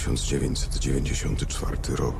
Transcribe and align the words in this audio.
1994 0.00 1.96
rok. 1.96 2.14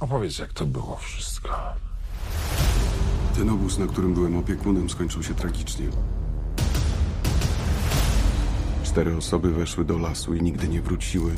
Opowiedz, 0.00 0.38
jak 0.38 0.52
to 0.52 0.66
było 0.66 0.96
wszystko. 0.96 1.48
Ten 3.34 3.50
obóz, 3.50 3.78
na 3.78 3.86
którym 3.86 4.14
byłem 4.14 4.36
opiekunem, 4.36 4.90
skończył 4.90 5.22
się 5.22 5.34
tragicznie. 5.34 5.86
Cztery 8.82 9.16
osoby 9.16 9.52
weszły 9.52 9.84
do 9.84 9.98
lasu 9.98 10.34
i 10.34 10.42
nigdy 10.42 10.68
nie 10.68 10.82
wróciły. 10.82 11.32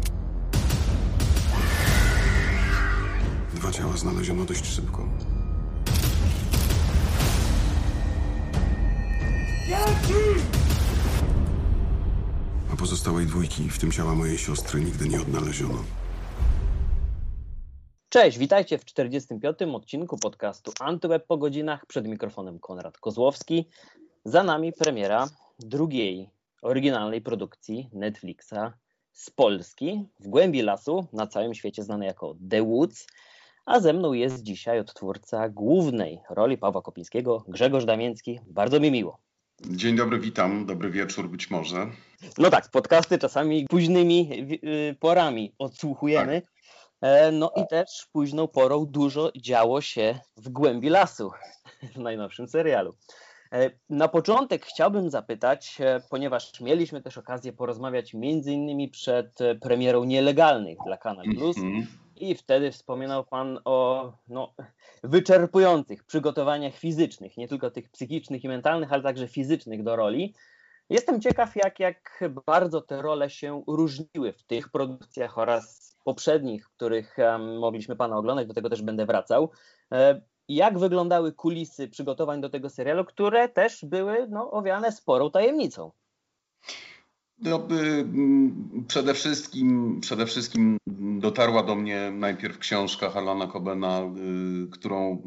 Dwa 3.54 3.72
ciała 3.72 3.96
znaleziono 3.96 4.44
dość 4.44 4.66
szybko. 4.66 5.08
Pozostałej 12.79 13.27
dwójki, 13.27 13.68
w 13.71 13.79
tym 13.79 13.91
ciała 13.93 14.14
mojej 14.14 14.39
siostry, 14.39 14.81
nigdy 14.81 15.09
nie 15.09 15.21
odnaleziono. 15.21 15.85
Cześć, 18.09 18.39
witajcie 18.39 18.79
w 18.79 18.85
45. 18.85 19.59
odcinku 19.75 20.18
podcastu 20.18 20.73
Antyweb 20.81 21.27
po 21.27 21.37
godzinach. 21.37 21.87
Przed 21.87 22.09
mikrofonem 22.09 22.59
Konrad 22.59 22.99
Kozłowski. 22.99 23.68
Za 24.25 24.43
nami 24.43 24.73
premiera 24.73 25.29
drugiej 25.59 26.31
oryginalnej 26.63 27.21
produkcji 27.21 27.91
Netflixa 27.93 28.73
z 29.13 29.31
Polski, 29.31 30.04
w 30.21 30.29
głębi 30.29 30.63
lasu, 30.63 31.07
na 31.13 31.26
całym 31.26 31.54
świecie 31.54 31.82
znany 31.82 32.06
jako 32.06 32.37
The 32.51 32.62
Woods. 32.62 33.06
A 33.67 33.81
ze 33.81 33.92
mną 33.92 34.13
jest 34.13 34.42
dzisiaj 34.42 34.81
odtwórca 34.81 35.48
głównej 35.48 36.20
roli 36.31 36.59
Pawła 36.59 36.83
Kopińskiego, 36.83 37.45
Grzegorz 37.48 37.85
Damięcki. 37.85 38.41
Bardzo 38.47 38.81
mi 38.81 38.91
miło. 38.91 39.19
Dzień 39.70 39.97
dobry, 39.97 40.19
witam. 40.19 40.67
Dobry 40.67 40.91
wieczór 40.91 41.29
być 41.29 41.51
może. 41.51 41.87
No 42.38 42.50
tak, 42.50 42.70
podcasty 42.70 43.19
czasami 43.19 43.66
późnymi 43.66 44.30
y, 44.64 44.97
porami 45.00 45.55
odsłuchujemy. 45.58 46.42
Tak. 46.42 46.58
E, 47.00 47.33
no 47.33 47.52
i 47.56 47.66
też 47.66 48.08
późną 48.12 48.48
porą 48.48 48.86
dużo 48.86 49.33
działo 49.36 49.80
się 49.80 50.19
w 50.36 50.48
głębi 50.48 50.89
lasu 50.89 51.30
w 51.94 51.98
najnowszym 51.98 52.48
serialu. 52.48 52.94
E, 53.52 53.70
na 53.91 54.08
początek 54.08 54.66
chciałbym 54.66 55.11
zapytać, 55.11 55.77
e, 55.80 56.00
ponieważ 56.11 56.61
mieliśmy 56.61 57.02
też 57.02 57.19
okazję 57.19 57.52
porozmawiać 57.52 58.14
między 58.14 58.52
innymi 58.52 58.89
przed 58.89 59.39
premierą 59.61 60.05
nielegalnych 60.05 60.78
dla 60.86 60.96
Kanal 60.96 61.24
Plus 61.24 61.58
mm 61.58 61.83
-hmm. 61.83 61.86
i 62.16 62.34
wtedy 62.34 62.72
wspominał 62.72 63.24
Pan 63.24 63.58
o 63.64 64.12
no, 64.28 64.55
wyczerpujących 65.02 66.05
przygotowaniach 66.05 66.74
fizycznych, 66.74 67.36
nie 67.36 67.48
tylko 67.48 67.70
tych 67.70 67.91
psychicznych 67.91 68.44
i 68.44 68.48
mentalnych, 68.48 68.92
ale 68.92 69.02
także 69.02 69.28
fizycznych 69.28 69.83
do 69.83 69.96
roli. 69.96 70.34
Jestem 70.91 71.20
ciekaw, 71.20 71.56
jak, 71.56 71.81
jak 71.81 72.25
bardzo 72.47 72.81
te 72.81 73.03
role 73.03 73.31
się 73.31 73.62
różniły 73.67 74.33
w 74.33 74.42
tych 74.42 74.69
produkcjach 74.69 75.39
oraz 75.39 75.97
poprzednich, 76.05 76.69
których 76.69 77.17
mogliśmy 77.61 77.97
Pana 77.97 78.17
oglądać, 78.17 78.48
do 78.48 78.55
tego 78.55 78.70
też 78.70 78.83
będę 78.83 79.06
wracał. 79.06 79.50
E, 79.92 80.22
jak 80.48 80.78
wyglądały 80.78 81.33
kulisy 81.33 81.89
przygotowań 81.89 82.41
do 82.41 82.50
tego 82.50 82.70
serialu, 82.70 83.05
które 83.05 83.48
też 83.48 83.84
były 83.84 84.27
no, 84.30 84.50
owiane 84.50 84.92
sporą 84.92 85.30
tajemnicą? 85.30 85.91
No, 87.39 87.69
przede, 88.89 89.14
wszystkim, 89.14 89.98
przede 90.00 90.27
wszystkim 90.27 90.77
dotarła 91.20 91.62
do 91.62 91.75
mnie 91.75 92.11
najpierw 92.11 92.58
książka 92.58 93.11
Harlana 93.11 93.47
Cobena, 93.47 94.00
y, 94.00 94.70
którą 94.70 95.23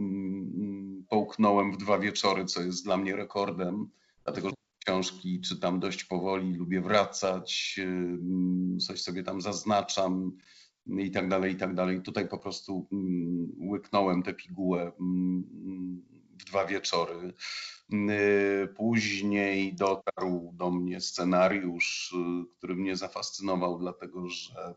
połknąłem 1.10 1.72
w 1.72 1.78
dwa 1.78 2.00
wieczory, 2.00 2.46
co 2.46 2.62
jest 2.62 2.84
dla 2.84 2.98
mnie 2.98 3.16
rekordem, 3.16 3.90
dlatego 4.24 4.50
że 4.50 4.56
książki 4.86 5.42
czytam 5.42 5.80
dość 5.80 6.04
powoli, 6.04 6.54
lubię 6.54 6.82
wracać, 6.82 7.80
coś 8.88 9.02
sobie 9.02 9.24
tam 9.24 9.42
zaznaczam 9.42 10.38
i 10.88 11.12
tak 11.12 11.30
dalej, 11.30 11.54
i 11.54 11.56
tak 11.56 11.76
dalej. 11.76 12.02
Tutaj 12.02 12.28
po 12.28 12.38
prostu 12.38 12.88
łyknąłem 13.60 14.24
tę 14.24 14.34
pigułę 14.34 14.92
w 16.40 16.46
dwa 16.46 16.66
wieczory. 16.66 17.34
Później 18.76 19.76
dotarł 19.76 20.52
do 20.54 20.72
mnie 20.72 21.02
scenariusz, 21.02 22.16
który 22.58 22.76
mnie 22.76 22.96
zafascynował, 22.96 23.80
dlatego 23.80 24.30
że 24.30 24.76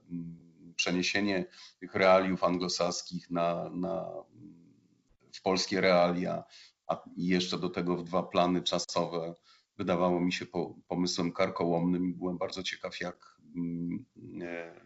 przeniesienie 0.76 1.46
tych 1.80 1.94
realiów 1.94 2.44
anglosaskich 2.44 3.30
na, 3.30 3.70
na, 3.70 4.06
w 5.32 5.42
polskie 5.42 5.80
realia, 5.80 6.44
a 6.86 7.02
jeszcze 7.16 7.58
do 7.58 7.70
tego 7.70 7.96
w 7.96 8.04
dwa 8.04 8.22
plany 8.22 8.62
czasowe, 8.62 9.34
wydawało 9.78 10.20
mi 10.20 10.32
się 10.32 10.46
po, 10.46 10.74
pomysłem 10.88 11.32
karkołomnym 11.32 12.08
i 12.10 12.12
byłem 12.12 12.38
bardzo 12.38 12.62
ciekaw, 12.62 13.00
jak, 13.00 13.36
mm, 13.56 14.04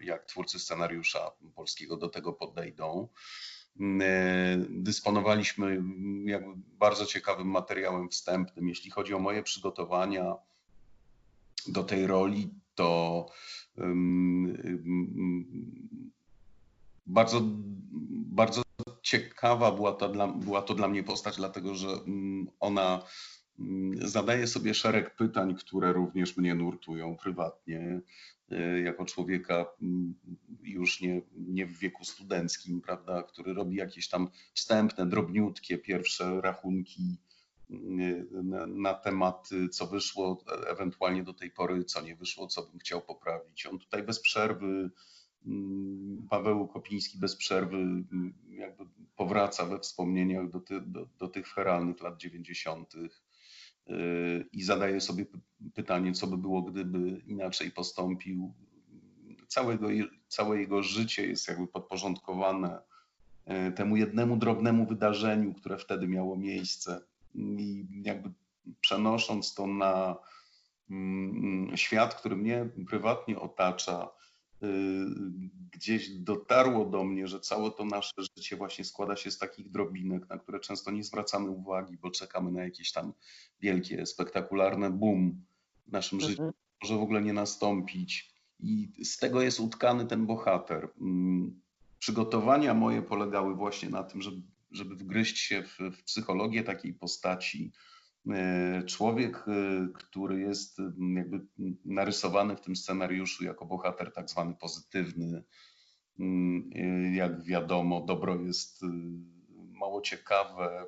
jak 0.01 0.25
twórcy 0.25 0.59
scenariusza 0.59 1.31
polskiego 1.55 1.97
do 1.97 2.09
tego 2.09 2.33
podejdą. 2.33 3.09
Dysponowaliśmy 4.69 5.83
jakby 6.25 6.53
bardzo 6.57 7.07
ciekawym 7.07 7.49
materiałem 7.49 8.09
wstępnym. 8.09 8.69
Jeśli 8.69 8.91
chodzi 8.91 9.15
o 9.15 9.19
moje 9.19 9.43
przygotowania 9.43 10.37
do 11.69 11.85
tej 11.85 12.07
roli, 12.07 12.51
to 12.75 13.27
bardzo, 17.07 17.41
bardzo 18.11 18.63
ciekawa 19.03 19.73
była, 19.73 19.93
ta 19.93 20.09
dla, 20.09 20.27
była 20.29 20.63
to 20.63 20.75
dla 20.75 20.89
mnie 20.89 21.03
postać, 21.03 21.37
dlatego 21.37 21.75
że 21.75 21.89
ona 22.61 23.03
zadaje 24.01 24.47
sobie 24.47 24.75
szereg 24.75 25.17
pytań, 25.17 25.55
które 25.55 25.93
również 25.93 26.37
mnie 26.37 26.55
nurtują 26.55 27.17
prywatnie, 27.17 28.01
e, 28.51 28.81
jako 28.81 29.05
człowieka 29.05 29.67
już 30.63 31.01
nie, 31.01 31.23
nie 31.37 31.67
w 31.67 31.79
wieku 31.79 32.05
studenckim, 32.05 32.81
prawda, 32.81 33.23
który 33.23 33.55
robi 33.55 33.77
jakieś 33.77 34.09
tam 34.09 34.29
wstępne, 34.55 35.07
drobniutkie 35.07 35.79
pierwsze 35.79 36.41
rachunki 36.41 37.19
na, 38.31 38.67
na 38.67 38.95
temat, 38.95 39.49
co 39.71 39.87
wyszło, 39.87 40.45
ewentualnie 40.67 41.23
do 41.23 41.35
tej 41.35 41.51
pory, 41.51 41.85
co 41.85 42.01
nie 42.01 42.17
wyszło, 42.17 42.47
co 42.47 42.63
bym 42.63 42.79
chciał 42.79 43.03
poprawić. 43.03 43.67
On 43.67 43.79
tutaj 43.79 44.03
bez 44.03 44.21
przerwy, 44.21 44.91
mm, 45.47 46.27
Paweł 46.31 46.69
Kopiński 46.69 47.19
bez 47.19 47.37
przerwy 47.37 47.77
mm, 47.77 48.35
jakby 48.51 48.85
powraca 49.17 49.67
we 49.67 49.79
wspomnieniach 49.79 50.51
do, 50.51 50.61
ty, 50.61 50.81
do, 50.81 51.09
do 51.19 51.29
tych 51.29 51.49
feralnych 51.49 52.01
lat 52.01 52.17
90. 52.17 52.95
Y, 53.91 54.49
i 54.53 54.63
zadaje 54.63 55.01
sobie 55.01 55.27
pytanie, 55.75 56.13
co 56.13 56.27
by 56.27 56.39
było, 56.39 56.63
gdyby 56.63 57.23
inaczej 57.27 57.71
postąpił. 57.71 58.55
Całego, 59.47 59.89
całe 60.29 60.61
jego 60.61 60.83
życie 60.83 61.27
jest 61.27 61.49
jakby 61.49 61.67
podporządkowane 61.67 62.79
y, 63.69 63.73
temu 63.73 63.97
jednemu 63.97 64.37
drobnemu 64.37 64.87
wydarzeniu, 64.87 65.55
które 65.55 65.79
wtedy 65.79 66.09
miało 66.09 66.37
miejsce 66.37 67.01
i 67.35 67.87
jakby 68.03 68.33
przenosząc 68.81 69.55
to 69.55 69.67
na 69.67 70.17
mm, 70.91 71.77
świat, 71.77 72.15
który 72.15 72.37
mnie 72.37 72.69
prywatnie 72.89 73.41
otacza, 73.41 74.09
gdzieś 75.73 76.11
dotarło 76.11 76.85
do 76.85 77.05
mnie, 77.05 77.27
że 77.27 77.41
całe 77.41 77.71
to 77.71 77.85
nasze 77.85 78.23
życie 78.37 78.57
właśnie 78.57 78.85
składa 78.85 79.17
się 79.17 79.31
z 79.31 79.39
takich 79.39 79.71
drobinek, 79.71 80.29
na 80.29 80.39
które 80.39 80.61
często 80.61 80.91
nie 80.91 81.05
zwracamy 81.05 81.51
uwagi, 81.51 81.97
bo 81.97 82.11
czekamy 82.11 82.53
na 82.53 82.65
jakieś 82.65 82.93
tam 82.93 83.13
wielkie, 83.61 84.07
spektakularne 84.07 84.91
boom 84.91 85.45
w 85.87 85.93
naszym 85.93 86.17
mhm. 86.17 86.31
życiu, 86.31 86.53
może 86.83 86.97
w 86.97 87.03
ogóle 87.03 87.23
nie 87.23 87.33
nastąpić. 87.33 88.35
I 88.61 89.05
z 89.05 89.17
tego 89.17 89.43
jest 89.43 89.61
utkany 89.61 90.07
ten 90.07 90.27
bohater. 90.27 90.89
Mm, 91.01 91.61
przygotowania 91.99 92.75
moje 92.75 93.03
polegały 93.03 93.55
właśnie 93.55 93.89
na 93.89 94.03
tym, 94.03 94.23
żeby 94.23 94.43
żeby 94.71 94.97
wgryźć 94.97 95.39
się 95.39 95.63
w, 95.63 95.79
w 95.79 96.03
psychologię 96.03 96.65
takiej 96.65 96.95
postaci. 96.95 97.73
E, 98.29 98.83
człowiek, 98.87 99.45
e, 99.49 99.89
który 99.95 100.41
jest 100.41 100.79
jakby 101.17 101.47
narysowany 101.85 102.57
w 102.57 102.61
tym 102.61 102.77
scenariuszu 102.77 103.45
jako 103.45 103.67
bohater 103.67 104.13
tak 104.13 104.31
zwany 104.31 104.55
pozytywny, 104.55 105.45
mm, 106.19 106.71
e, 106.75 107.15
jak 107.15 107.43
wiadomo, 107.43 108.01
dobro 108.01 108.37
jest 108.37 108.83
mało 109.73 110.01
ciekawe. 110.01 110.87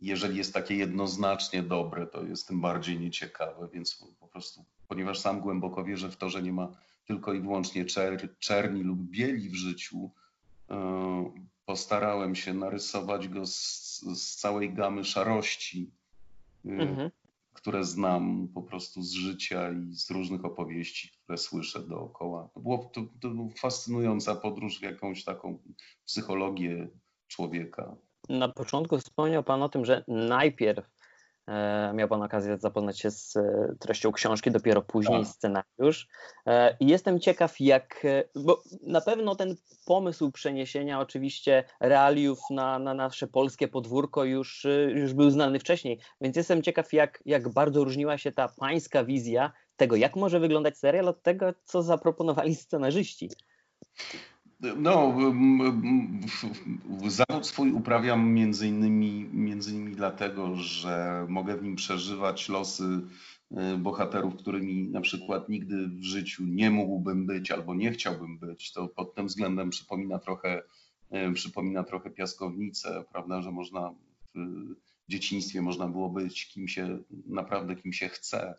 Jeżeli 0.00 0.36
jest 0.36 0.54
takie 0.54 0.76
jednoznacznie 0.76 1.62
dobre, 1.62 2.06
to 2.06 2.24
jest 2.24 2.48
tym 2.48 2.60
bardziej 2.60 3.00
nieciekawe, 3.00 3.68
więc 3.72 4.04
po 4.20 4.28
prostu, 4.28 4.64
ponieważ 4.88 5.18
sam 5.18 5.40
głęboko 5.40 5.84
wierzę 5.84 6.10
w 6.10 6.16
to, 6.16 6.30
że 6.30 6.42
nie 6.42 6.52
ma 6.52 6.76
tylko 7.04 7.32
i 7.32 7.40
wyłącznie 7.40 7.84
czer, 7.84 8.38
czerni 8.38 8.82
lub 8.82 8.98
bieli 9.00 9.48
w 9.48 9.54
życiu, 9.54 10.10
postarałem 11.72 12.34
się 12.34 12.54
narysować 12.54 13.28
go 13.28 13.46
z, 13.46 14.00
z 14.00 14.36
całej 14.36 14.74
gamy 14.74 15.04
szarości, 15.04 15.90
e, 16.66 16.68
mhm. 16.68 17.10
które 17.52 17.84
znam 17.84 18.48
po 18.54 18.62
prostu 18.62 19.02
z 19.02 19.12
życia 19.12 19.70
i 19.70 19.94
z 19.94 20.10
różnych 20.10 20.44
opowieści, 20.44 21.10
które 21.10 21.38
słyszę 21.38 21.80
dookoła. 21.80 22.48
To, 22.54 22.60
było, 22.60 22.90
to, 22.94 23.00
to 23.20 23.30
była 23.30 23.48
fascynująca 23.58 24.34
podróż 24.34 24.78
w 24.78 24.82
jakąś 24.82 25.24
taką 25.24 25.58
psychologię 26.06 26.88
człowieka. 27.28 27.96
Na 28.28 28.48
początku 28.48 28.98
wspomniał 28.98 29.42
Pan 29.42 29.62
o 29.62 29.68
tym, 29.68 29.84
że 29.84 30.04
najpierw 30.08 30.90
miał 31.94 32.08
Pan 32.08 32.22
okazję 32.22 32.58
zapoznać 32.58 33.00
się 33.00 33.10
z 33.10 33.36
e, 33.36 33.74
treścią 33.80 34.12
książki, 34.12 34.50
dopiero 34.50 34.82
później 34.82 35.22
tak. 35.24 35.32
scenariusz. 35.32 36.08
E, 36.46 36.76
I 36.80 36.86
jestem 36.86 37.20
ciekaw, 37.20 37.60
jak, 37.60 38.02
bo 38.34 38.62
na 38.86 39.00
pewno 39.00 39.34
ten 39.34 39.54
pomysł 39.86 40.30
przeniesienia 40.30 41.00
oczywiście 41.00 41.64
realiów 41.80 42.38
na, 42.50 42.78
na 42.78 42.94
nasze 42.94 43.26
polskie 43.26 43.68
podwórko 43.68 44.24
już, 44.24 44.66
już 44.94 45.14
był 45.14 45.30
znany 45.30 45.58
wcześniej, 45.58 46.00
więc 46.20 46.36
jestem 46.36 46.62
ciekaw, 46.62 46.92
jak, 46.92 47.22
jak 47.26 47.48
bardzo 47.48 47.84
różniła 47.84 48.18
się 48.18 48.32
ta 48.32 48.48
pańska 48.48 49.04
wizja 49.04 49.52
tego, 49.76 49.96
jak 49.96 50.16
może 50.16 50.40
wyglądać 50.40 50.78
serial 50.78 51.08
od 51.08 51.22
tego, 51.22 51.54
co 51.64 51.82
zaproponowali 51.82 52.54
scenarzyści. 52.54 53.30
No, 54.76 55.14
zawód 57.06 57.46
swój 57.46 57.72
uprawiam 57.72 58.32
między 58.32 58.68
innymi, 58.68 59.28
między 59.32 59.70
innymi 59.74 59.96
dlatego, 59.96 60.56
że 60.56 61.26
mogę 61.28 61.56
w 61.56 61.62
nim 61.62 61.76
przeżywać 61.76 62.48
losy 62.48 63.00
y, 63.52 63.78
bohaterów, 63.78 64.36
którymi 64.36 64.88
na 64.88 65.00
przykład 65.00 65.48
nigdy 65.48 65.88
w 65.88 66.02
życiu 66.02 66.44
nie 66.46 66.70
mógłbym 66.70 67.26
być 67.26 67.50
albo 67.50 67.74
nie 67.74 67.92
chciałbym 67.92 68.38
być. 68.38 68.72
To 68.72 68.88
pod 68.88 69.14
tym 69.14 69.26
względem 69.26 69.70
przypomina 69.70 70.18
trochę, 70.18 70.62
y, 71.30 71.32
przypomina 71.32 71.84
trochę 71.84 72.10
piaskownicę, 72.10 73.04
prawda, 73.12 73.42
że 73.42 73.50
można 73.50 73.94
w 74.34 74.72
dzieciństwie 75.08 75.62
można 75.62 75.88
było 75.88 76.08
być 76.08 76.48
kim 76.48 76.68
się, 76.68 76.98
naprawdę 77.26 77.76
kim 77.76 77.92
się 77.92 78.08
chce. 78.08 78.54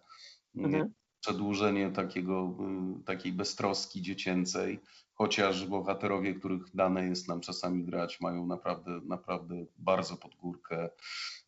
Mhm. 0.55 0.93
Przedłużenie 1.19 1.91
takiego, 1.91 2.57
y, 2.99 3.03
takiej 3.03 3.33
beztroski 3.33 4.01
dziecięcej 4.01 4.79
chociaż 5.13 5.65
bohaterowie, 5.65 6.33
których 6.33 6.75
dane 6.75 7.07
jest 7.07 7.27
nam 7.27 7.41
czasami 7.41 7.83
grać, 7.83 8.21
mają 8.21 8.45
naprawdę, 8.45 9.01
naprawdę 9.05 9.65
bardzo 9.77 10.17
pod 10.17 10.35
górkę. 10.35 10.89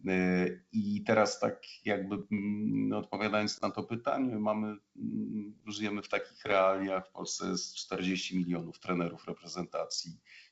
Y, 0.09 0.63
I 0.71 1.03
teraz 1.03 1.39
tak 1.39 1.61
jakby 1.85 2.15
mm, 2.31 2.93
odpowiadając 2.93 3.61
na 3.61 3.69
to 3.69 3.83
pytanie, 3.83 4.35
mamy, 4.39 4.67
mm, 4.95 5.53
żyjemy 5.67 6.01
w 6.01 6.09
takich 6.09 6.45
realiach, 6.45 7.07
w 7.07 7.11
Polsce 7.11 7.49
jest 7.49 7.75
40 7.75 8.37
milionów 8.37 8.79
trenerów 8.79 9.27
reprezentacji 9.27 10.11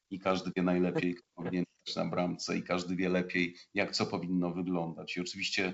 i 0.10 0.20
każdy 0.20 0.52
wie 0.56 0.64
najlepiej, 0.64 1.16
kto 1.16 1.28
powinien 1.36 1.66
być 1.86 1.96
na 1.96 2.06
bramce 2.06 2.58
i 2.58 2.64
każdy 2.64 2.96
wie 2.96 3.10
lepiej, 3.10 3.56
jak 3.74 3.92
co 3.92 4.06
powinno 4.06 4.52
wyglądać. 4.52 5.18
I 5.18 5.22
oczywiście 5.22 5.74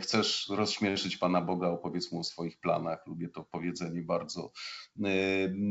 chcesz 0.00 0.48
rozśmieszyć 0.48 1.16
Pana 1.16 1.40
Boga, 1.40 1.68
opowiedz 1.68 2.12
mu 2.12 2.20
o 2.20 2.24
swoich 2.24 2.60
planach. 2.60 3.06
Lubię 3.06 3.28
to 3.28 3.44
powiedzenie 3.44 4.02
bardzo. 4.02 4.52
Y, 4.98 5.08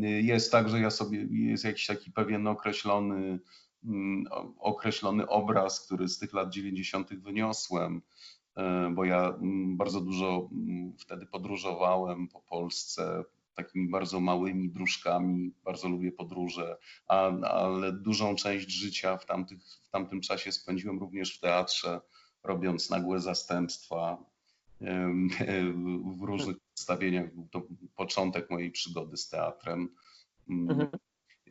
y, 0.03 0.21
jest 0.21 0.51
tak, 0.51 0.69
że 0.69 0.79
ja 0.79 0.89
sobie, 0.89 1.27
jest 1.31 1.63
jakiś 1.63 1.85
taki 1.85 2.11
pewien 2.11 2.47
określony, 2.47 3.39
mm, 3.83 4.25
określony 4.59 5.27
obraz, 5.27 5.85
który 5.85 6.07
z 6.09 6.19
tych 6.19 6.33
lat 6.33 6.49
90. 6.49 7.15
wyniosłem, 7.19 8.01
bo 8.91 9.05
ja 9.05 9.29
mm, 9.29 9.77
bardzo 9.77 10.01
dużo 10.01 10.49
mm, 10.51 10.93
wtedy 10.97 11.25
podróżowałem 11.25 12.27
po 12.27 12.41
Polsce, 12.41 13.23
takimi 13.63 13.89
bardzo 13.89 14.19
małymi 14.19 14.69
dróżkami, 14.69 15.51
bardzo 15.63 15.89
lubię 15.89 16.11
podróże, 16.11 16.77
a, 17.07 17.29
ale 17.41 17.91
dużą 17.93 18.35
część 18.35 18.71
życia 18.71 19.17
w, 19.17 19.25
tamtych, 19.25 19.59
w 19.63 19.89
tamtym 19.89 20.21
czasie 20.21 20.51
spędziłem 20.51 20.99
również 20.99 21.37
w 21.37 21.39
teatrze 21.39 22.01
robiąc 22.43 22.89
nagłe 22.89 23.19
zastępstwa 23.19 24.17
w 26.17 26.21
różnych 26.21 26.57
przedstawieniach. 26.59 27.33
Był 27.35 27.47
to 27.51 27.63
początek 27.95 28.49
mojej 28.49 28.71
przygody 28.71 29.17
z 29.17 29.29
teatrem. 29.29 29.89
Mm. 30.49 30.69
Mhm. 30.69 30.89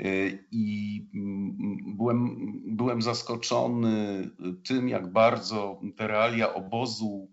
Y, 0.00 0.46
I 0.50 1.06
mm, 1.14 1.96
byłem, 1.96 2.36
byłem 2.76 3.02
zaskoczony 3.02 4.30
tym, 4.64 4.88
jak 4.88 5.12
bardzo 5.12 5.80
te 5.96 6.06
realia 6.06 6.54
obozu, 6.54 7.30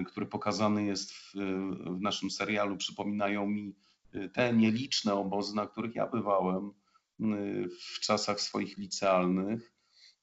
y, 0.00 0.04
który 0.04 0.26
pokazany 0.26 0.84
jest 0.84 1.12
w, 1.12 1.32
w 1.86 2.00
naszym 2.00 2.30
serialu, 2.30 2.76
przypominają 2.76 3.46
mi 3.46 3.74
y, 4.14 4.28
te 4.28 4.52
nieliczne 4.52 5.14
obozy, 5.14 5.56
na 5.56 5.66
których 5.66 5.94
ja 5.94 6.06
bywałem 6.06 6.72
w 7.80 8.00
czasach 8.00 8.40
swoich 8.40 8.78
licealnych. 8.78 9.75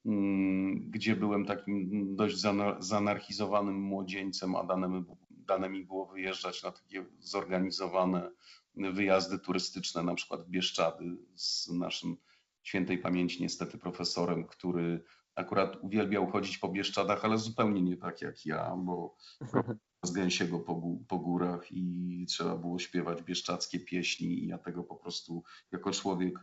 Mm, 0.05 0.91
gdzie 0.91 1.15
byłem 1.15 1.45
takim 1.45 2.15
dość 2.15 2.37
zanarchizowanym 2.79 3.81
młodzieńcem, 3.81 4.55
a 4.55 4.63
dane, 4.63 5.03
dane 5.29 5.69
mi 5.69 5.85
było 5.85 6.05
wyjeżdżać 6.05 6.63
na 6.63 6.71
takie 6.71 7.05
zorganizowane 7.19 8.31
wyjazdy 8.75 9.39
turystyczne, 9.39 10.03
na 10.03 10.15
przykład 10.15 10.43
w 10.43 10.49
Bieszczady 10.49 11.17
z 11.35 11.69
naszym 11.69 12.17
świętej 12.63 12.97
pamięci 12.97 13.41
niestety 13.41 13.77
profesorem, 13.77 14.47
który 14.47 15.03
akurat 15.35 15.77
uwielbiał 15.81 16.27
chodzić 16.27 16.57
po 16.57 16.69
Bieszczadach, 16.69 17.25
ale 17.25 17.37
zupełnie 17.37 17.81
nie 17.81 17.97
tak 17.97 18.21
jak 18.21 18.45
ja, 18.45 18.75
bo 18.77 19.15
z 20.03 20.11
gęsiego 20.11 20.59
po, 20.59 20.81
po 21.07 21.19
górach 21.19 21.71
i 21.71 22.25
trzeba 22.29 22.57
było 22.57 22.79
śpiewać 22.79 23.23
bieszczackie 23.23 23.79
pieśni 23.79 24.43
i 24.43 24.47
ja 24.47 24.57
tego 24.57 24.83
po 24.83 24.95
prostu 24.95 25.43
jako 25.71 25.91
człowiek 25.91 26.39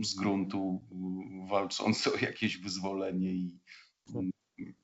z 0.00 0.14
gruntu 0.14 0.82
walczący 1.48 2.12
o 2.12 2.16
jakieś 2.16 2.58
wyzwolenie 2.58 3.32
i, 3.32 3.60
i, 4.56 4.74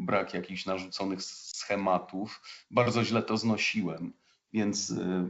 brak 0.00 0.34
jakichś 0.34 0.66
narzuconych 0.66 1.22
schematów. 1.22 2.42
Bardzo 2.70 3.04
źle 3.04 3.22
to 3.22 3.36
znosiłem, 3.36 4.12
więc 4.52 4.90
y, 4.90 5.26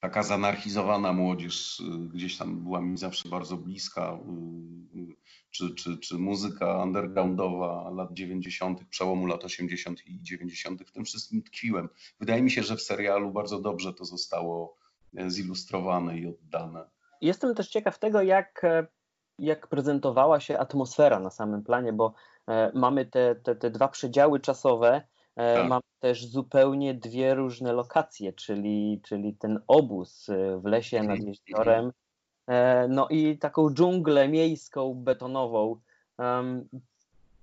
taka 0.00 0.22
zanarchizowana 0.22 1.12
młodzież 1.12 1.80
y, 1.80 1.84
gdzieś 2.14 2.36
tam 2.36 2.60
była 2.60 2.80
mi 2.80 2.98
zawsze 2.98 3.28
bardzo 3.28 3.56
bliska, 3.56 4.18
y, 4.94 5.14
czy, 5.50 5.74
czy, 5.74 5.98
czy 5.98 6.18
muzyka 6.18 6.82
undergroundowa 6.82 7.90
lat 7.90 8.12
90., 8.12 8.84
przełomu 8.84 9.26
lat 9.26 9.44
80. 9.44 10.06
i 10.06 10.22
90. 10.22 10.82
w 10.82 10.92
tym 10.92 11.04
wszystkim 11.04 11.42
tkwiłem. 11.42 11.88
Wydaje 12.20 12.42
mi 12.42 12.50
się, 12.50 12.62
że 12.62 12.76
w 12.76 12.82
serialu 12.82 13.30
bardzo 13.30 13.60
dobrze 13.60 13.94
to 13.94 14.04
zostało 14.04 14.77
zilustrowane 15.26 16.18
i 16.18 16.26
oddane. 16.26 16.90
Jestem 17.20 17.54
też 17.54 17.68
ciekaw 17.68 17.98
tego, 17.98 18.22
jak, 18.22 18.64
e, 18.64 18.86
jak 19.38 19.66
prezentowała 19.66 20.40
się 20.40 20.58
atmosfera 20.58 21.20
na 21.20 21.30
samym 21.30 21.64
planie, 21.64 21.92
bo 21.92 22.14
e, 22.48 22.72
mamy 22.74 23.06
te, 23.06 23.34
te, 23.34 23.56
te 23.56 23.70
dwa 23.70 23.88
przedziały 23.88 24.40
czasowe, 24.40 25.02
e, 25.36 25.54
tak. 25.54 25.68
mamy 25.68 25.82
też 25.98 26.26
zupełnie 26.26 26.94
dwie 26.94 27.34
różne 27.34 27.72
lokacje, 27.72 28.32
czyli, 28.32 29.00
czyli 29.04 29.36
ten 29.36 29.60
obóz 29.66 30.26
w 30.62 30.64
lesie 30.64 31.02
nad 31.02 31.18
jeziorem, 31.18 31.92
no 32.88 33.08
i 33.08 33.38
taką 33.38 33.74
dżunglę 33.74 34.28
miejską, 34.28 34.94
betonową 34.94 35.80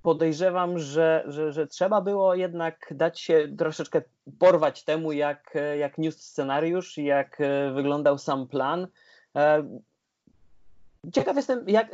podejrzewam, 0.06 0.80
że, 0.80 1.24
że, 1.28 1.52
że 1.52 1.68
trzeba 1.68 2.02
było 2.02 2.36
jednak 2.36 2.94
dać 2.96 3.20
się 3.20 3.48
troszeczkę 3.58 4.02
porwać 4.40 4.84
temu, 4.84 5.12
jak, 5.12 5.54
jak 5.80 5.98
niósł 5.98 6.20
scenariusz, 6.20 6.98
jak 6.98 7.42
e, 7.42 7.72
wyglądał 7.72 8.18
sam 8.18 8.48
plan. 8.48 8.88
E, 9.36 9.64
ciekaw 11.14 11.36
jestem, 11.36 11.70
jak, 11.70 11.92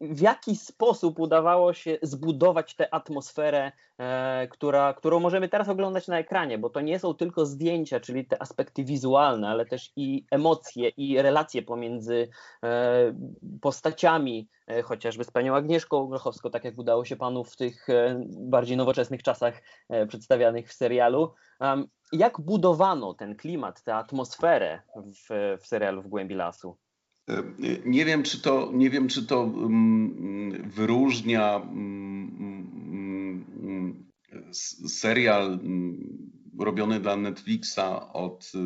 w 0.00 0.20
jaki 0.20 0.56
sposób 0.56 1.20
udawało 1.20 1.72
się 1.72 1.98
zbudować 2.02 2.74
tę 2.74 2.94
atmosferę, 2.94 3.72
e, 3.98 4.48
która, 4.48 4.94
którą 4.94 5.20
możemy 5.20 5.48
teraz 5.48 5.68
oglądać 5.68 6.08
na 6.08 6.18
ekranie, 6.18 6.58
bo 6.58 6.70
to 6.70 6.80
nie 6.80 6.98
są 6.98 7.14
tylko 7.14 7.46
zdjęcia, 7.46 8.00
czyli 8.00 8.26
te 8.26 8.42
aspekty 8.42 8.84
wizualne, 8.84 9.48
ale 9.48 9.66
też 9.66 9.92
i 9.96 10.26
emocje, 10.30 10.88
i 10.88 11.22
relacje 11.22 11.62
pomiędzy 11.62 12.28
e, 12.64 13.14
postaciami, 13.60 14.48
e, 14.66 14.82
chociażby 14.82 15.24
z 15.24 15.30
panią 15.30 15.54
Agnieszką 15.54 16.06
Grochowską, 16.06 16.50
tak 16.50 16.64
jak 16.64 16.78
udało 16.78 17.04
się 17.04 17.16
panu 17.16 17.44
w 17.44 17.56
tych 17.56 17.88
e, 17.88 18.24
bardziej 18.28 18.76
nowoczesnych 18.76 19.22
czasach 19.22 19.62
e, 19.88 20.06
przedstawianych 20.06 20.68
w 20.68 20.72
serialu. 20.72 21.34
jak 22.12 22.40
budowano 22.40 23.14
ten 23.14 23.36
klimat, 23.36 23.82
tę 23.82 23.94
atmosferę 23.94 24.82
w, 24.96 25.56
w 25.60 25.66
serialu 25.66 26.02
W 26.02 26.08
głębi 26.08 26.34
lasu? 26.34 26.76
Nie 27.84 28.04
wiem, 28.04 28.22
czy 28.22 28.42
to, 28.42 28.70
nie 28.74 28.90
wiem, 28.90 29.08
czy 29.08 29.26
to 29.26 29.42
mm, 29.42 30.70
wyróżnia 30.70 31.56
mm, 31.56 33.44
mm, 33.62 34.04
serial 34.88 35.58
robiony 36.58 37.00
dla 37.00 37.16
Netflixa 37.16 38.12
od, 38.12 38.52
y, 38.54 38.58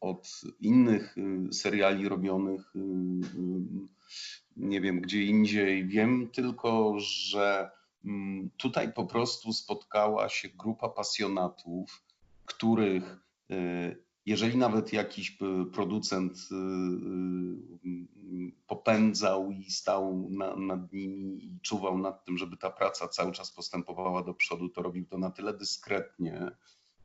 od 0.00 0.40
innych 0.60 1.18
y, 1.18 1.52
seriali 1.52 2.08
robionych 2.08 2.76
y, 2.76 2.78
nie 4.56 4.80
wiem 4.80 5.00
gdzie 5.00 5.22
indziej. 5.22 5.86
Wiem 5.86 6.28
tylko, 6.32 6.94
że 6.98 7.70
tutaj 8.56 8.92
po 8.92 9.06
prostu 9.06 9.52
spotkała 9.52 10.28
się 10.28 10.48
grupa 10.48 10.88
pasjonatów, 10.88 12.02
których 12.44 13.16
jeżeli 14.26 14.56
nawet 14.56 14.92
jakiś 14.92 15.38
producent 15.72 16.48
y, 16.52 16.54
y, 16.54 18.52
popędzał 18.66 19.50
i 19.50 19.70
stał 19.70 20.28
na, 20.30 20.56
nad 20.56 20.92
nimi 20.92 21.44
i 21.44 21.60
czuwał 21.60 21.98
nad 21.98 22.24
tym, 22.24 22.38
żeby 22.38 22.56
ta 22.56 22.70
praca 22.70 23.08
cały 23.08 23.32
czas 23.32 23.52
postępowała 23.52 24.22
do 24.22 24.34
przodu, 24.34 24.68
to 24.68 24.82
robił 24.82 25.06
to 25.06 25.18
na 25.18 25.30
tyle 25.30 25.54
dyskretnie, 25.54 26.50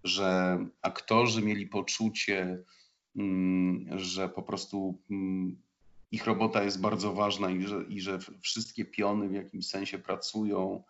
że 0.03 0.57
aktorzy 0.81 1.41
mieli 1.41 1.67
poczucie, 1.67 2.63
mm, 3.15 3.99
że 3.99 4.29
po 4.29 4.43
prostu 4.43 5.01
mm, 5.11 5.61
ich 6.11 6.25
robota 6.25 6.63
jest 6.63 6.81
bardzo 6.81 7.13
ważna 7.13 7.49
i 7.49 7.61
że, 7.61 7.83
i 7.89 8.01
że 8.01 8.19
wszystkie 8.41 8.85
piony 8.85 9.29
w 9.29 9.33
jakimś 9.33 9.67
sensie 9.67 9.99
pracują 9.99 10.83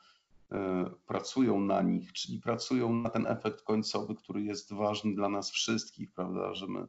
pracują 1.05 1.59
na 1.59 1.81
nich, 1.81 2.13
czyli 2.13 2.39
pracują 2.39 2.93
na 2.93 3.09
ten 3.09 3.27
efekt 3.27 3.61
końcowy, 3.61 4.15
który 4.15 4.43
jest 4.43 4.73
ważny 4.73 5.15
dla 5.15 5.29
nas 5.29 5.51
wszystkich, 5.51 6.11
prawda, 6.11 6.53
że 6.53 6.67
my 6.67 6.87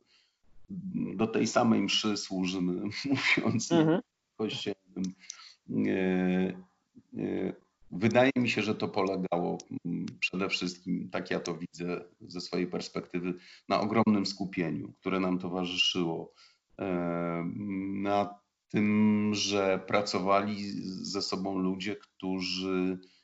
do 1.16 1.26
tej 1.26 1.46
samej 1.46 1.80
mszy 1.80 2.16
służymy, 2.16 2.82
mówiąc 3.36 3.72
mhm. 3.72 4.00
kościelnym. 4.36 5.14
Wydaje 7.92 8.32
mi 8.36 8.50
się, 8.50 8.62
że 8.62 8.74
to 8.74 8.88
polegało 8.88 9.58
mm, 9.84 10.06
przede 10.20 10.48
wszystkim, 10.48 11.08
tak 11.10 11.30
ja 11.30 11.40
to 11.40 11.54
widzę 11.56 12.04
ze 12.20 12.40
swojej 12.40 12.66
perspektywy, 12.66 13.34
na 13.68 13.80
ogromnym 13.80 14.26
skupieniu, 14.26 14.92
które 14.92 15.20
nam 15.20 15.38
towarzyszyło. 15.38 16.32
Na 17.92 18.34
tym, 18.68 19.30
że 19.34 19.84
pracowali 19.86 20.72
ze 20.84 21.22
sobą 21.22 21.58
ludzie, 21.58 21.96
którzy 21.96 22.98
e, 22.98 23.21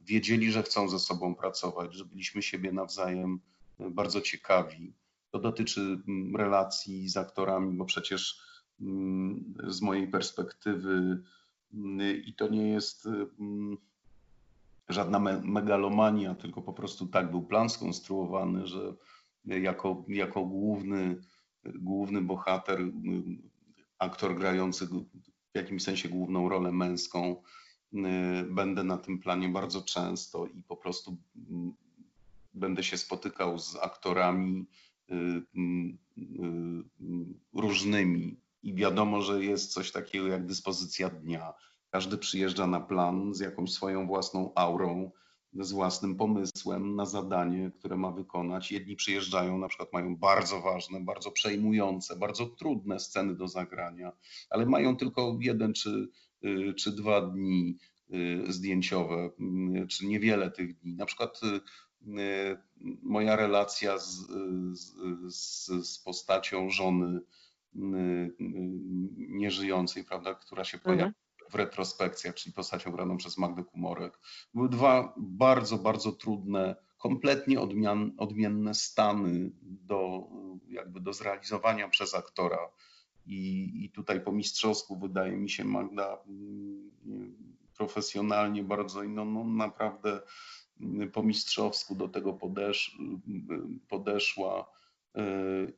wiedzieli, 0.00 0.52
że 0.52 0.62
chcą 0.62 0.88
ze 0.88 0.98
sobą 0.98 1.34
pracować, 1.34 1.94
że 1.94 2.04
byliśmy 2.04 2.42
siebie 2.42 2.72
nawzajem 2.72 3.40
bardzo 3.78 4.20
ciekawi. 4.20 4.94
To 5.30 5.38
dotyczy 5.38 5.80
mm, 5.80 6.36
relacji 6.36 7.08
z 7.08 7.16
aktorami, 7.16 7.76
bo 7.76 7.84
przecież 7.84 8.40
mm, 8.80 9.54
z 9.68 9.80
mojej 9.82 10.08
perspektywy 10.08 11.22
i 12.24 12.34
to 12.34 12.48
nie 12.48 12.68
jest 12.68 13.08
żadna 14.88 15.18
megalomania, 15.42 16.34
tylko 16.34 16.62
po 16.62 16.72
prostu 16.72 17.06
tak 17.06 17.30
był 17.30 17.42
plan 17.42 17.68
skonstruowany, 17.68 18.66
że 18.66 18.94
jako, 19.44 20.04
jako 20.08 20.44
główny, 20.44 21.20
główny 21.64 22.22
bohater, 22.22 22.80
aktor 23.98 24.38
grający 24.38 24.86
w 24.86 25.04
jakimś 25.54 25.82
sensie 25.82 26.08
główną 26.08 26.48
rolę 26.48 26.72
męską, 26.72 27.42
będę 28.48 28.84
na 28.84 28.98
tym 28.98 29.18
planie 29.18 29.48
bardzo 29.48 29.82
często 29.82 30.46
i 30.46 30.62
po 30.62 30.76
prostu 30.76 31.16
będę 32.54 32.82
się 32.82 32.98
spotykał 32.98 33.58
z 33.58 33.76
aktorami 33.76 34.66
różnymi 37.54 38.40
i 38.62 38.74
wiadomo, 38.74 39.22
że 39.22 39.44
jest 39.44 39.72
coś 39.72 39.92
takiego 39.92 40.26
jak 40.26 40.46
dyspozycja 40.46 41.10
dnia. 41.10 41.52
Każdy 41.90 42.18
przyjeżdża 42.18 42.66
na 42.66 42.80
plan 42.80 43.34
z 43.34 43.40
jakąś 43.40 43.72
swoją 43.72 44.06
własną 44.06 44.52
aurą, 44.54 45.10
z 45.52 45.72
własnym 45.72 46.16
pomysłem 46.16 46.96
na 46.96 47.06
zadanie, 47.06 47.70
które 47.78 47.96
ma 47.96 48.10
wykonać. 48.10 48.72
Jedni 48.72 48.96
przyjeżdżają, 48.96 49.58
na 49.58 49.68
przykład 49.68 49.92
mają 49.92 50.16
bardzo 50.16 50.60
ważne, 50.60 51.00
bardzo 51.00 51.30
przejmujące, 51.30 52.16
bardzo 52.16 52.46
trudne 52.46 53.00
sceny 53.00 53.34
do 53.34 53.48
zagrania, 53.48 54.12
ale 54.50 54.66
mają 54.66 54.96
tylko 54.96 55.38
jeden 55.40 55.72
czy, 55.72 56.08
y, 56.44 56.74
czy 56.74 56.92
dwa 56.92 57.20
dni 57.20 57.78
y, 58.14 58.52
zdjęciowe, 58.52 59.30
y, 59.82 59.86
czy 59.86 60.06
niewiele 60.06 60.50
tych 60.50 60.78
dni. 60.78 60.94
Na 60.94 61.06
przykład 61.06 61.40
moja 63.02 63.36
relacja 63.36 63.98
z, 63.98 64.26
z, 65.28 65.66
z 65.66 65.98
postacią 65.98 66.70
żony 66.70 67.20
nieżyjącej, 69.16 70.04
prawda, 70.04 70.34
która 70.34 70.64
się 70.64 70.78
pojawia 70.78 71.06
mhm. 71.06 71.19
W 71.50 71.54
retrospekcjach, 71.54 72.34
czyli 72.34 72.52
postacią 72.52 72.92
graną 72.92 73.16
przez 73.16 73.38
Magdę 73.38 73.64
Kumorek. 73.64 74.18
Były 74.54 74.68
dwa 74.68 75.14
bardzo, 75.16 75.78
bardzo 75.78 76.12
trudne, 76.12 76.76
kompletnie 76.98 77.60
odmian, 77.60 78.12
odmienne 78.18 78.74
stany 78.74 79.50
do, 79.62 80.28
jakby 80.68 81.00
do 81.00 81.12
zrealizowania 81.12 81.88
przez 81.88 82.14
aktora. 82.14 82.70
I, 83.26 83.70
I 83.84 83.90
tutaj 83.90 84.20
po 84.20 84.32
mistrzowsku 84.32 84.98
wydaje 84.98 85.32
mi 85.36 85.50
się 85.50 85.64
Magda 85.64 86.18
profesjonalnie 87.76 88.62
bardzo, 88.62 89.02
no, 89.02 89.24
no 89.24 89.44
naprawdę 89.44 90.20
po 91.12 91.22
mistrzowsku 91.22 91.94
do 91.94 92.08
tego 92.08 92.32
podesz, 92.32 92.98
podeszła 93.88 94.66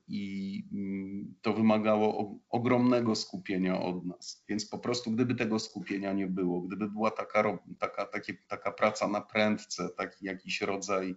i 0.09 0.65
mm, 0.73 1.35
to 1.43 1.53
wymagało 1.53 2.39
ogromnego 2.49 3.15
skupienia 3.15 3.81
od 3.81 4.05
nas. 4.05 4.45
Więc 4.49 4.69
po 4.69 4.79
prostu, 4.79 5.11
gdyby 5.11 5.35
tego 5.35 5.59
skupienia 5.59 6.13
nie 6.13 6.27
było, 6.27 6.61
gdyby 6.61 6.89
była 6.89 7.11
taka, 7.11 7.59
taka, 7.79 8.07
takie, 8.07 8.35
taka 8.49 8.73
praca 8.73 9.09
na 9.09 9.21
prędce, 9.21 9.89
taki 9.89 10.27
jakiś 10.27 10.61
rodzaj 10.61 11.17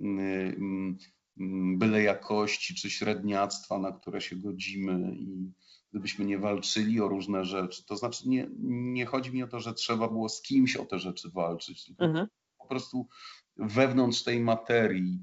mm, 0.00 0.98
mm, 1.40 1.78
byle 1.78 2.02
jakości 2.02 2.74
czy 2.74 2.90
średniactwa, 2.90 3.78
na 3.78 3.92
które 3.92 4.20
się 4.20 4.36
godzimy 4.36 5.14
i 5.16 5.52
gdybyśmy 5.90 6.24
nie 6.24 6.38
walczyli 6.38 7.00
o 7.00 7.08
różne 7.08 7.44
rzeczy, 7.44 7.86
to 7.86 7.96
znaczy 7.96 8.28
nie, 8.28 8.48
nie 8.68 9.06
chodzi 9.06 9.32
mi 9.32 9.42
o 9.42 9.48
to, 9.48 9.60
że 9.60 9.74
trzeba 9.74 10.08
było 10.08 10.28
z 10.28 10.42
kimś 10.42 10.76
o 10.76 10.84
te 10.84 10.98
rzeczy 10.98 11.30
walczyć, 11.30 11.84
tylko 11.84 12.04
mhm. 12.04 12.26
po 12.58 12.66
prostu 12.66 13.08
wewnątrz 13.56 14.22
tej 14.22 14.40
materii 14.40 15.18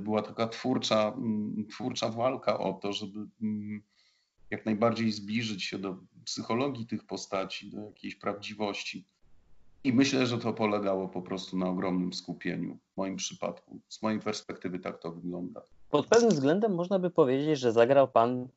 była 0.00 0.22
taka 0.22 0.48
twórcza, 0.48 1.08
mm, 1.16 1.66
twórcza 1.70 2.08
walka 2.08 2.58
o 2.58 2.72
to, 2.72 2.92
żeby 2.92 3.20
mm, 3.42 3.82
jak 4.50 4.66
najbardziej 4.66 5.12
zbliżyć 5.12 5.64
się 5.64 5.78
do 5.78 5.96
psychologii 6.24 6.86
tych 6.86 7.06
postaci, 7.06 7.70
do 7.70 7.80
jakiejś 7.80 8.14
prawdziwości. 8.14 9.06
I 9.84 9.92
myślę, 9.92 10.26
że 10.26 10.38
to 10.38 10.52
polegało 10.52 11.08
po 11.08 11.22
prostu 11.22 11.58
na 11.58 11.66
ogromnym 11.66 12.12
skupieniu 12.12 12.78
w 12.92 12.96
moim 12.96 13.16
przypadku. 13.16 13.80
Z 13.88 14.02
mojej 14.02 14.20
perspektywy 14.20 14.78
tak 14.78 14.98
to 14.98 15.12
wygląda. 15.12 15.62
Pod 15.90 16.06
pewnym 16.06 16.30
względem 16.30 16.74
można 16.74 16.98
by 16.98 17.10
powiedzieć, 17.10 17.58
że 17.58 17.72
zagrał 17.72 18.08
pan 18.08 18.48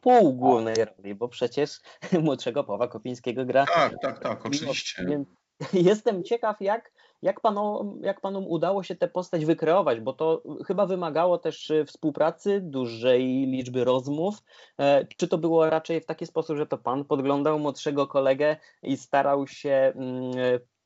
pół 0.00 0.32
głównej 0.32 0.74
roli, 0.74 1.14
bo 1.14 1.28
przecież 1.28 1.80
młodszego 2.22 2.64
Pawła 2.64 2.88
Kopińskiego 2.88 3.46
gra. 3.46 3.66
Tak, 3.66 3.94
tak, 4.02 4.18
tak, 4.18 4.46
oczywiście. 4.46 5.24
Jestem 5.72 6.24
ciekaw, 6.24 6.60
jak 6.60 6.92
jak 7.22 7.40
panom, 7.40 8.00
jak 8.02 8.20
panom 8.20 8.46
udało 8.46 8.82
się 8.82 8.94
tę 8.94 9.08
postać 9.08 9.44
wykreować? 9.44 10.00
Bo 10.00 10.12
to 10.12 10.42
chyba 10.66 10.86
wymagało 10.86 11.38
też 11.38 11.70
y, 11.70 11.84
współpracy, 11.84 12.60
dużej 12.60 13.24
liczby 13.46 13.84
rozmów. 13.84 14.42
E, 14.78 15.06
czy 15.16 15.28
to 15.28 15.38
było 15.38 15.70
raczej 15.70 16.00
w 16.00 16.06
taki 16.06 16.26
sposób, 16.26 16.56
że 16.56 16.66
to 16.66 16.78
pan 16.78 17.04
podglądał 17.04 17.58
młodszego 17.58 18.06
kolegę 18.06 18.56
i 18.82 18.96
starał 18.96 19.46
się 19.46 19.92
mm, 19.96 20.32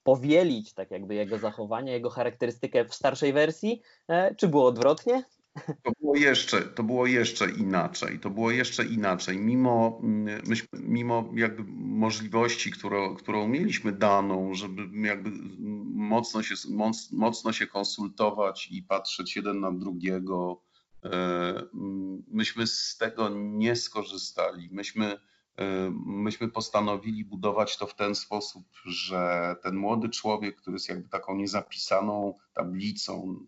powielić 0.02 0.74
tak 0.74 0.90
jakby 0.90 1.14
jego 1.14 1.38
zachowanie, 1.38 1.92
jego 1.92 2.10
charakterystykę 2.10 2.84
w 2.84 2.94
starszej 2.94 3.32
wersji? 3.32 3.82
E, 4.08 4.34
czy 4.34 4.48
było 4.48 4.66
odwrotnie? 4.66 5.24
To 5.82 5.92
było 6.00 6.16
jeszcze, 6.16 6.60
to 6.60 6.82
było 6.82 7.06
jeszcze 7.06 7.50
inaczej. 7.50 8.18
To 8.18 8.30
było 8.30 8.50
jeszcze 8.50 8.84
inaczej. 8.84 9.38
Mimo, 9.38 10.00
myśmy, 10.46 10.68
mimo 10.72 11.30
jakby 11.34 11.62
możliwości, 11.76 12.70
którą, 12.70 13.14
którą 13.14 13.48
mieliśmy 13.48 13.92
daną, 13.92 14.54
żeby 14.54 14.82
jakby 15.08 15.30
mocno 16.08 16.42
się, 16.42 16.54
moc, 16.70 17.12
mocno 17.12 17.52
się 17.52 17.66
konsultować 17.66 18.68
i 18.70 18.82
patrzeć 18.82 19.36
jeden 19.36 19.60
na 19.60 19.72
drugiego, 19.72 20.62
e, 21.04 21.62
myśmy 22.28 22.66
z 22.66 22.96
tego 22.96 23.28
nie 23.34 23.76
skorzystali. 23.76 24.68
Myśmy, 24.72 25.20
e, 25.56 25.90
myśmy 26.06 26.48
postanowili 26.48 27.24
budować 27.24 27.76
to 27.76 27.86
w 27.86 27.94
ten 27.94 28.14
sposób, 28.14 28.64
że 28.84 29.54
ten 29.62 29.76
młody 29.76 30.08
człowiek, 30.08 30.56
który 30.56 30.74
jest 30.74 30.88
jakby 30.88 31.08
taką 31.08 31.36
niezapisaną 31.36 32.34
tablicą, 32.52 33.46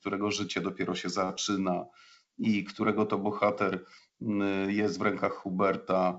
którego 0.00 0.30
życie 0.30 0.60
dopiero 0.60 0.94
się 0.94 1.08
zaczyna 1.08 1.84
i 2.38 2.64
którego 2.64 3.06
to 3.06 3.18
bohater 3.18 3.84
jest 4.68 4.98
w 4.98 5.02
rękach 5.02 5.32
Huberta, 5.32 6.18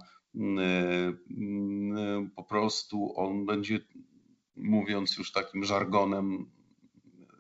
po 2.36 2.44
prostu 2.44 3.14
on 3.16 3.46
będzie, 3.46 3.80
mówiąc 4.56 5.18
już 5.18 5.32
takim 5.32 5.64
żargonem, 5.64 6.52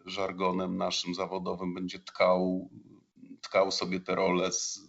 żargonem 0.05 0.77
naszym 0.77 1.15
zawodowym, 1.15 1.73
będzie 1.73 1.99
tkał, 1.99 2.69
tkał 3.41 3.71
sobie 3.71 3.99
te 3.99 4.15
role 4.15 4.51
z, 4.51 4.79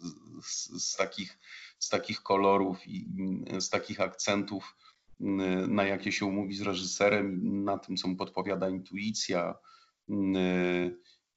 z, 0.43 0.85
z 0.85 0.97
takich, 0.97 1.39
z 1.79 1.89
takich 1.89 2.23
kolorów 2.23 2.87
i 2.87 3.07
z 3.59 3.69
takich 3.71 4.01
akcentów, 4.01 4.77
na 5.69 5.85
jakie 5.85 6.13
się 6.13 6.27
umówi 6.27 6.55
z 6.55 6.63
reżyserem, 6.63 7.41
na 7.65 7.79
tym, 7.79 7.97
co 7.97 8.09
mu 8.09 8.17
podpowiada 8.17 8.69
intuicja. 8.69 9.55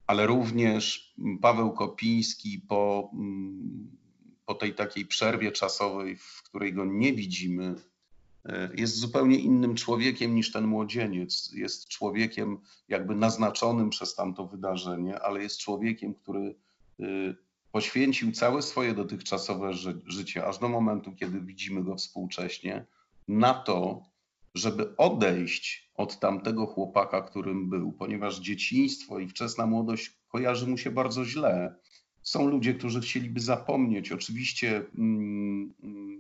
Ale 0.08 0.28
również 0.28 1.14
Paweł 1.42 1.74
Kopiński 1.74 2.60
po, 2.60 3.12
po 4.46 4.56
tej 4.56 4.76
takiej 4.76 5.06
przerwie 5.06 5.52
czasowej, 5.52 6.16
w 6.16 6.44
której 6.44 6.74
go 6.74 6.86
nie 6.86 7.14
widzimy, 7.14 7.76
jest 8.76 8.96
zupełnie 8.96 9.40
innym 9.40 9.76
człowiekiem 9.76 10.36
niż 10.36 10.52
ten 10.52 10.68
młodzieniec. 10.68 11.52
Jest 11.54 11.88
człowiekiem 11.88 12.58
jakby 12.88 13.16
naznaczonym 13.16 13.90
przez 13.90 14.16
tamto 14.16 14.48
wydarzenie, 14.48 15.20
ale 15.20 15.44
jest 15.44 15.60
człowiekiem, 15.60 16.14
który 16.14 16.56
e, 17.00 17.06
poświęcił 17.72 18.32
całe 18.32 18.62
swoje 18.62 18.94
dotychczasowe 18.94 19.74
ży 19.74 20.02
życie, 20.06 20.46
aż 20.46 20.60
do 20.60 20.70
momentu, 20.70 21.16
kiedy 21.16 21.42
widzimy 21.42 21.84
go 21.84 21.96
współcześnie, 21.96 22.86
na 23.28 23.54
to, 23.54 24.04
żeby 24.56 24.98
odejść 24.98 25.92
od 25.96 26.20
tamtego 26.20 26.66
chłopaka, 26.66 27.22
którym 27.22 27.70
był, 27.70 27.92
ponieważ 27.92 28.40
dzieciństwo 28.40 29.20
i 29.20 29.28
wczesna 29.28 29.66
młodość 29.66 30.18
kojarzy 30.28 30.68
mu 30.68 30.78
się 30.78 30.92
bardzo 30.92 31.26
źle. 31.26 31.76
Są 32.24 32.48
ludzie, 32.48 32.74
którzy 32.74 33.02
chcieliby 33.02 33.40
zapomnieć. 33.40 34.12
Oczywiście, 34.12 34.86
mm, 34.98 35.74
mm, 35.84 36.15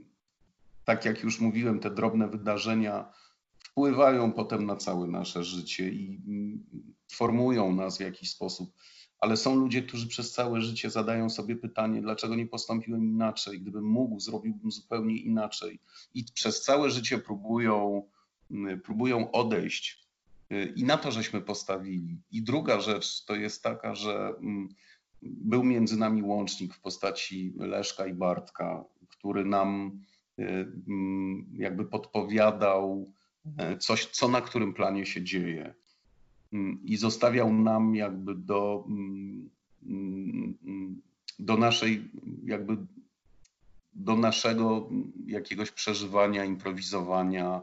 tak 0.85 1.05
jak 1.05 1.23
już 1.23 1.39
mówiłem, 1.39 1.79
te 1.79 1.89
drobne 1.89 2.27
wydarzenia 2.27 3.11
wpływają 3.57 4.31
potem 4.31 4.65
na 4.65 4.75
całe 4.75 5.07
nasze 5.07 5.43
życie 5.43 5.89
i 5.89 6.21
mm, 6.27 6.65
formują 7.11 7.73
nas 7.73 7.97
w 7.97 8.01
jakiś 8.01 8.31
sposób. 8.31 8.73
Ale 9.19 9.37
są 9.37 9.55
ludzie, 9.55 9.81
którzy 9.81 10.07
przez 10.07 10.31
całe 10.31 10.61
życie 10.61 10.89
zadają 10.89 11.29
sobie 11.29 11.55
pytanie, 11.55 12.01
dlaczego 12.01 12.35
nie 12.35 12.47
postąpiłem 12.47 13.03
inaczej? 13.03 13.61
Gdybym 13.61 13.83
mógł, 13.83 14.19
zrobiłbym 14.19 14.71
zupełnie 14.71 15.17
inaczej. 15.17 15.79
I 16.13 16.25
przez 16.33 16.61
całe 16.61 16.89
życie 16.89 17.17
próbują, 17.17 18.03
mm, 18.51 18.81
próbują 18.81 19.31
odejść. 19.31 20.05
Y, 20.51 20.73
I 20.75 20.83
na 20.83 20.97
to 20.97 21.11
żeśmy 21.11 21.41
postawili. 21.41 22.21
I 22.31 22.41
druga 22.41 22.79
rzecz 22.79 23.25
to 23.25 23.35
jest 23.35 23.63
taka, 23.63 23.95
że 23.95 24.33
mm, 24.39 24.69
był 25.21 25.63
między 25.63 25.97
nami 25.97 26.23
łącznik 26.23 26.73
w 26.73 26.79
postaci 26.79 27.53
Leszka 27.57 28.07
i 28.07 28.13
Bartka, 28.13 28.83
który 29.09 29.45
nam 29.45 29.99
jakby 31.53 31.85
podpowiadał 31.85 33.11
e, 33.57 33.77
coś, 33.77 34.05
co 34.05 34.27
na 34.27 34.41
którym 34.41 34.73
planie 34.73 35.05
się 35.05 35.23
dzieje. 35.23 35.73
Mm, 36.53 36.79
I 36.83 36.97
zostawiał 36.97 37.53
nam 37.53 37.95
jakby 37.95 38.35
do, 38.35 38.85
mm, 38.87 39.49
do 41.39 41.57
naszej, 41.57 42.11
jakby 42.45 42.77
do 43.93 44.15
naszego 44.15 44.89
jakiegoś 45.27 45.71
przeżywania, 45.71 46.45
improwizowania, 46.45 47.61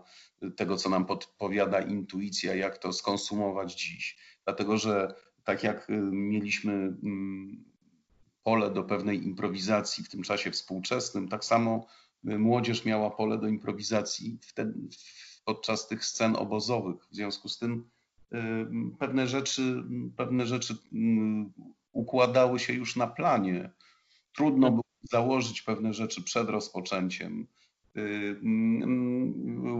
tego, 0.56 0.76
co 0.76 0.90
nam 0.90 1.06
podpowiada 1.06 1.80
intuicja, 1.80 2.54
jak 2.54 2.78
to 2.78 2.92
skonsumować 2.92 3.74
dziś. 3.74 4.16
Dlatego, 4.44 4.78
że 4.78 5.14
tak 5.44 5.62
jak 5.62 5.90
y, 5.90 5.92
mieliśmy 6.12 6.72
mm, 6.72 7.64
pole 8.42 8.70
do 8.70 8.84
pewnej 8.84 9.24
improwizacji 9.24 10.04
w 10.04 10.08
tym 10.08 10.22
czasie 10.22 10.50
współczesnym, 10.50 11.28
tak 11.28 11.44
samo 11.44 11.86
y, 11.86 12.11
młodzież 12.24 12.84
miała 12.84 13.10
pole 13.10 13.38
do 13.38 13.48
improwizacji 13.48 14.38
wtedy, 14.42 14.74
podczas 15.44 15.88
tych 15.88 16.04
scen 16.04 16.36
obozowych. 16.36 17.06
W 17.10 17.14
związku 17.14 17.48
z 17.48 17.58
tym 17.58 17.90
y, 18.34 18.38
pewne 18.98 19.26
rzeczy, 19.26 19.84
pewne 20.16 20.46
rzeczy 20.46 20.76
układały 21.92 22.58
się 22.58 22.72
już 22.72 22.96
na 22.96 23.06
planie. 23.06 23.70
Trudno 24.34 24.70
było 24.70 24.82
założyć 25.02 25.62
pewne 25.62 25.94
rzeczy 25.94 26.22
przed 26.22 26.48
rozpoczęciem. 26.48 27.46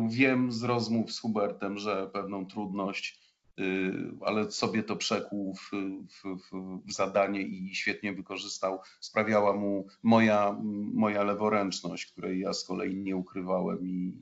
Wiem 0.09 0.53
z 0.53 0.63
rozmów 0.63 1.13
z 1.13 1.19
Hubertem, 1.19 1.79
że 1.79 2.11
pewną 2.13 2.47
trudność 2.47 3.23
Y, 3.23 3.32
ale 4.21 4.51
sobie 4.51 4.83
to 4.83 4.97
przekuł 4.97 5.55
w, 5.55 5.71
w, 6.09 6.51
w, 6.87 6.93
zadanie 6.93 7.43
i 7.43 7.75
świetnie 7.75 8.13
wykorzystał. 8.13 8.79
Sprawiała 9.01 9.53
mu 9.57 9.87
moja, 10.03 10.57
moja 10.95 11.25
leworęczność, 11.25 12.07
której 12.07 12.41
ja 12.41 12.53
z 12.53 12.65
kolei 12.65 12.97
nie 12.97 13.17
ukrywałem 13.17 13.87
i 13.87 14.13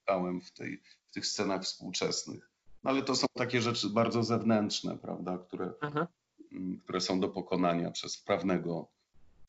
szukałem 0.00 0.34
mhm. 0.34 0.40
w, 0.40 0.50
tej, 0.50 0.82
w 1.10 1.14
tych 1.14 1.26
scenach 1.26 1.62
współczesnych. 1.62 2.50
No 2.84 2.90
ale 2.90 3.02
to 3.02 3.16
są 3.16 3.26
takie 3.34 3.60
rzeczy 3.60 3.88
bardzo 3.88 4.22
zewnętrzne, 4.22 4.98
prawda, 4.98 5.38
które, 5.38 5.72
mm, 6.52 6.78
które 6.84 7.00
są 7.00 7.20
do 7.20 7.28
pokonania 7.28 7.90
przez 7.90 8.16
wprawnego, 8.16 8.88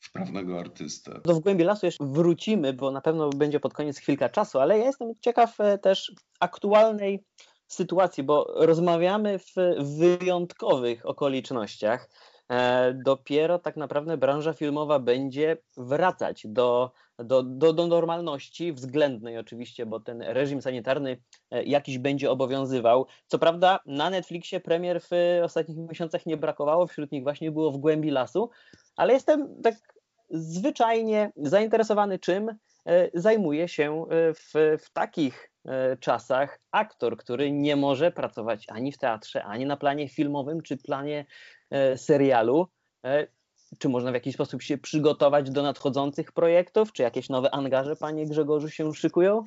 wprawnego 0.00 0.60
artystę. 0.60 1.20
Do 1.24 1.34
w 1.34 1.40
głębi 1.40 1.64
lasu 1.64 1.86
jeszcze 1.86 2.04
wrócimy, 2.06 2.72
bo 2.72 2.90
na 2.90 3.00
pewno 3.00 3.30
będzie 3.30 3.60
pod 3.60 3.74
koniec 3.74 3.98
chwilka 3.98 4.28
czasu, 4.28 4.58
ale 4.60 4.78
ja 4.78 4.84
jestem 4.84 5.12
ciekaw 5.20 5.60
e, 5.60 5.78
też 5.78 6.14
aktualnej 6.40 7.24
sytuacji, 7.74 8.22
bo 8.22 8.46
rozmawiamy 8.56 9.38
w 9.38 9.54
wyjątkowych 9.98 11.06
okolicznościach. 11.06 12.08
E, 12.52 12.94
dopiero 13.04 13.58
tak 13.58 13.76
naprawdę 13.76 14.16
branża 14.16 14.52
filmowa 14.52 14.98
będzie 14.98 15.56
wracać 15.76 16.46
do, 16.46 16.92
do, 17.18 17.42
do, 17.42 17.72
do 17.72 17.86
normalności 17.86 18.72
względnej 18.72 19.38
oczywiście, 19.38 19.86
bo 19.86 20.00
ten 20.00 20.22
reżim 20.22 20.62
sanitarny 20.62 21.20
e, 21.50 21.62
jakiś 21.62 21.98
będzie 21.98 22.30
obowiązywał. 22.30 23.06
Co 23.26 23.38
prawda 23.38 23.80
na 23.86 24.10
Netflixie 24.10 24.60
premier 24.60 25.00
w 25.00 25.10
ostatnich 25.42 25.78
miesiącach 25.78 26.26
nie 26.26 26.36
brakowało, 26.36 26.86
wśród 26.86 27.12
nich 27.12 27.22
właśnie 27.22 27.50
było 27.50 27.70
w 27.70 27.78
głębi 27.78 28.10
lasu, 28.10 28.50
ale 28.96 29.12
jestem 29.12 29.62
tak 29.62 29.74
zwyczajnie 30.30 31.32
zainteresowany 31.36 32.18
czym 32.18 32.48
e, 32.86 33.10
zajmuje 33.14 33.68
się 33.68 34.06
w, 34.34 34.78
w 34.78 34.92
takich 34.92 35.51
czasach 36.00 36.60
aktor, 36.70 37.16
który 37.16 37.52
nie 37.52 37.76
może 37.76 38.10
pracować 38.10 38.66
ani 38.68 38.92
w 38.92 38.98
teatrze, 38.98 39.44
ani 39.44 39.66
na 39.66 39.76
planie 39.76 40.08
filmowym, 40.08 40.60
czy 40.60 40.76
planie 40.76 41.26
e, 41.70 41.98
serialu. 41.98 42.68
E, 43.04 43.26
czy 43.78 43.88
można 43.88 44.10
w 44.10 44.14
jakiś 44.14 44.34
sposób 44.34 44.62
się 44.62 44.78
przygotować 44.78 45.50
do 45.50 45.62
nadchodzących 45.62 46.32
projektów? 46.32 46.92
Czy 46.92 47.02
jakieś 47.02 47.28
nowe 47.28 47.50
angaże, 47.50 47.96
panie 47.96 48.26
Grzegorzu, 48.26 48.68
się 48.68 48.94
szykują? 48.94 49.44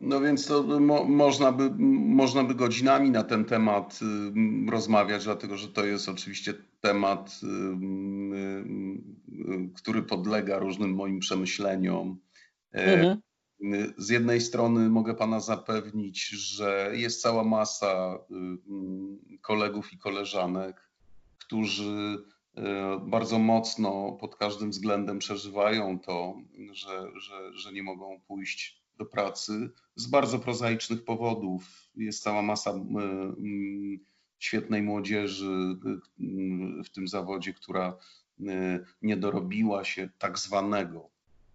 No 0.00 0.20
więc 0.20 0.46
to 0.46 0.62
mo 0.62 1.04
można, 1.04 1.52
by, 1.52 1.70
można 1.78 2.44
by 2.44 2.54
godzinami 2.54 3.10
na 3.10 3.24
ten 3.24 3.44
temat 3.44 4.00
y, 4.02 4.70
rozmawiać, 4.70 5.24
dlatego 5.24 5.56
że 5.56 5.68
to 5.68 5.84
jest 5.84 6.08
oczywiście 6.08 6.54
temat, 6.80 7.40
y, 7.42 7.46
y, 8.36 9.70
który 9.74 10.02
podlega 10.02 10.58
różnym 10.58 10.94
moim 10.94 11.20
przemyśleniom. 11.20 12.18
Mhm. 12.72 13.20
Z 13.96 14.08
jednej 14.08 14.40
strony 14.40 14.88
mogę 14.88 15.14
Pana 15.14 15.40
zapewnić, 15.40 16.28
że 16.28 16.90
jest 16.94 17.22
cała 17.22 17.44
masa 17.44 18.18
y, 18.30 19.38
kolegów 19.40 19.92
i 19.92 19.98
koleżanek, 19.98 20.90
którzy 21.38 22.24
y, 22.58 22.62
bardzo 23.00 23.38
mocno 23.38 24.12
pod 24.12 24.36
każdym 24.36 24.70
względem 24.70 25.18
przeżywają 25.18 26.00
to, 26.00 26.34
że, 26.72 27.20
że, 27.20 27.56
że 27.56 27.72
nie 27.72 27.82
mogą 27.82 28.20
pójść 28.20 28.82
do 28.98 29.06
pracy 29.06 29.70
z 29.96 30.06
bardzo 30.06 30.38
prozaicznych 30.38 31.04
powodów. 31.04 31.88
Jest 31.96 32.22
cała 32.22 32.42
masa 32.42 32.70
y, 32.70 32.78
świetnej 34.38 34.82
młodzieży 34.82 35.76
w 36.84 36.90
tym 36.90 37.08
zawodzie, 37.08 37.54
która 37.54 37.96
nie 39.02 39.16
dorobiła 39.16 39.84
się 39.84 40.08
tak 40.18 40.38
zwanego, 40.38 41.10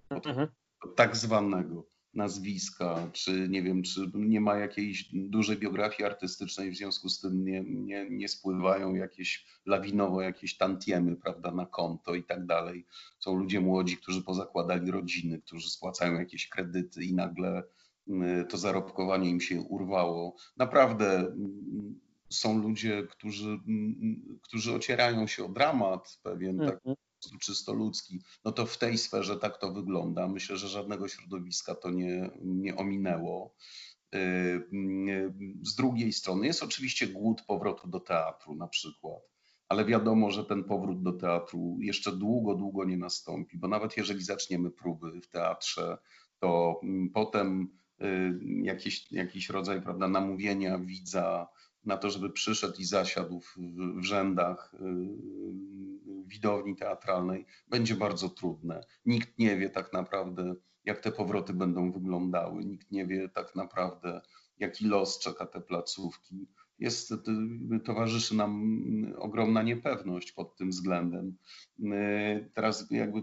mhm. 0.09 0.47
tak 0.95 1.17
zwanego 1.17 1.92
nazwiska, 2.13 3.10
czy 3.13 3.49
nie 3.49 3.63
wiem, 3.63 3.84
czy 3.84 4.12
nie 4.13 4.41
ma 4.41 4.58
jakiejś 4.58 5.10
dużej 5.13 5.58
biografii 5.58 6.06
artystycznej, 6.06 6.71
w 6.71 6.78
związku 6.78 7.10
z 7.10 7.19
tym 7.19 7.45
nie, 7.45 7.63
nie, 7.63 8.10
nie 8.10 8.28
spływają 8.28 8.95
jakieś 8.95 9.45
lawinowo 9.65 10.21
jakieś 10.21 10.58
tantiemy, 10.58 11.15
prawda, 11.15 11.52
na 11.52 11.65
konto 11.65 12.15
i 12.15 12.23
tak 12.23 12.45
dalej. 12.45 12.86
Są 13.19 13.36
ludzie 13.36 13.62
młodzi, 13.62 13.97
którzy 13.97 14.21
pozakładali 14.21 14.91
rodziny, 14.91 15.41
którzy 15.41 15.69
spłacają 15.69 16.13
jakieś 16.13 16.49
kredyty 16.49 17.04
i 17.04 17.13
nagle 17.13 17.63
mm, 18.08 18.47
to 18.47 18.58
zarobkowanie 18.58 19.30
im 19.30 19.41
się 19.41 19.62
urwało. 19.62 20.36
Naprawdę 20.58 21.19
mm, 21.19 21.99
są 22.30 22.58
ludzie, 22.58 23.08
którzy, 23.10 23.49
mm, 23.49 24.39
którzy 24.41 24.73
ocierają 24.73 25.28
się 25.28 25.45
o 25.45 25.49
dramat 25.49 26.19
pewien, 26.23 26.58
tak, 26.58 26.80
czysto 27.39 27.73
ludzki, 27.73 28.21
no 28.45 28.51
to 28.51 28.65
w 28.65 28.77
tej 28.77 28.97
sferze 28.97 29.38
tak 29.38 29.57
to 29.57 29.71
wygląda. 29.71 30.27
Myślę, 30.27 30.57
że 30.57 30.67
żadnego 30.67 31.07
środowiska 31.07 31.75
to 31.75 31.91
nie, 31.91 32.29
nie 32.41 32.75
ominęło. 32.75 33.55
Y, 34.15 34.17
y, 34.17 35.33
z 35.62 35.75
drugiej 35.75 36.13
strony 36.13 36.47
jest 36.47 36.63
oczywiście 36.63 37.07
głód 37.07 37.41
powrotu 37.41 37.88
do 37.88 37.99
teatru 37.99 38.55
na 38.55 38.67
przykład, 38.67 39.21
ale 39.69 39.86
wiadomo, 39.86 40.31
że 40.31 40.45
ten 40.45 40.63
powrót 40.63 41.03
do 41.03 41.13
teatru 41.13 41.77
jeszcze 41.79 42.12
długo, 42.12 42.55
długo 42.55 42.86
nie 42.86 42.97
nastąpi, 42.97 43.57
bo 43.57 43.67
nawet 43.67 43.97
jeżeli 43.97 44.23
zaczniemy 44.23 44.71
próby 44.71 45.21
w 45.21 45.27
teatrze, 45.27 45.97
to 46.39 46.79
mm, 46.83 47.09
potem 47.09 47.69
y, 48.01 48.39
jakiś, 48.63 49.12
jakiś 49.12 49.49
rodzaj 49.49 49.81
prawda, 49.81 50.07
namówienia 50.07 50.79
widza 50.79 51.47
na 51.86 51.97
to, 51.97 52.09
żeby 52.09 52.29
przyszedł 52.29 52.75
i 52.79 52.86
zasiadł 52.86 53.39
w, 53.39 53.57
w 53.99 54.03
rzędach 54.03 54.75
widowni 56.33 56.75
teatralnej 56.75 57.45
będzie 57.67 57.95
bardzo 57.95 58.29
trudne. 58.29 58.83
Nikt 59.05 59.39
nie 59.39 59.57
wie 59.57 59.69
tak 59.69 59.93
naprawdę, 59.93 60.55
jak 60.85 60.99
te 60.99 61.11
powroty 61.11 61.53
będą 61.53 61.91
wyglądały. 61.91 62.65
Nikt 62.65 62.91
nie 62.91 63.07
wie 63.07 63.29
tak 63.29 63.55
naprawdę, 63.55 64.21
jaki 64.59 64.87
los 64.87 65.19
czeka 65.19 65.45
te 65.45 65.61
placówki. 65.61 66.47
Jest, 66.79 67.13
towarzyszy 67.85 68.35
nam 68.35 68.77
ogromna 69.17 69.63
niepewność 69.63 70.31
pod 70.31 70.55
tym 70.55 70.69
względem. 70.69 71.37
Teraz 72.53 72.91
jakby 72.91 73.21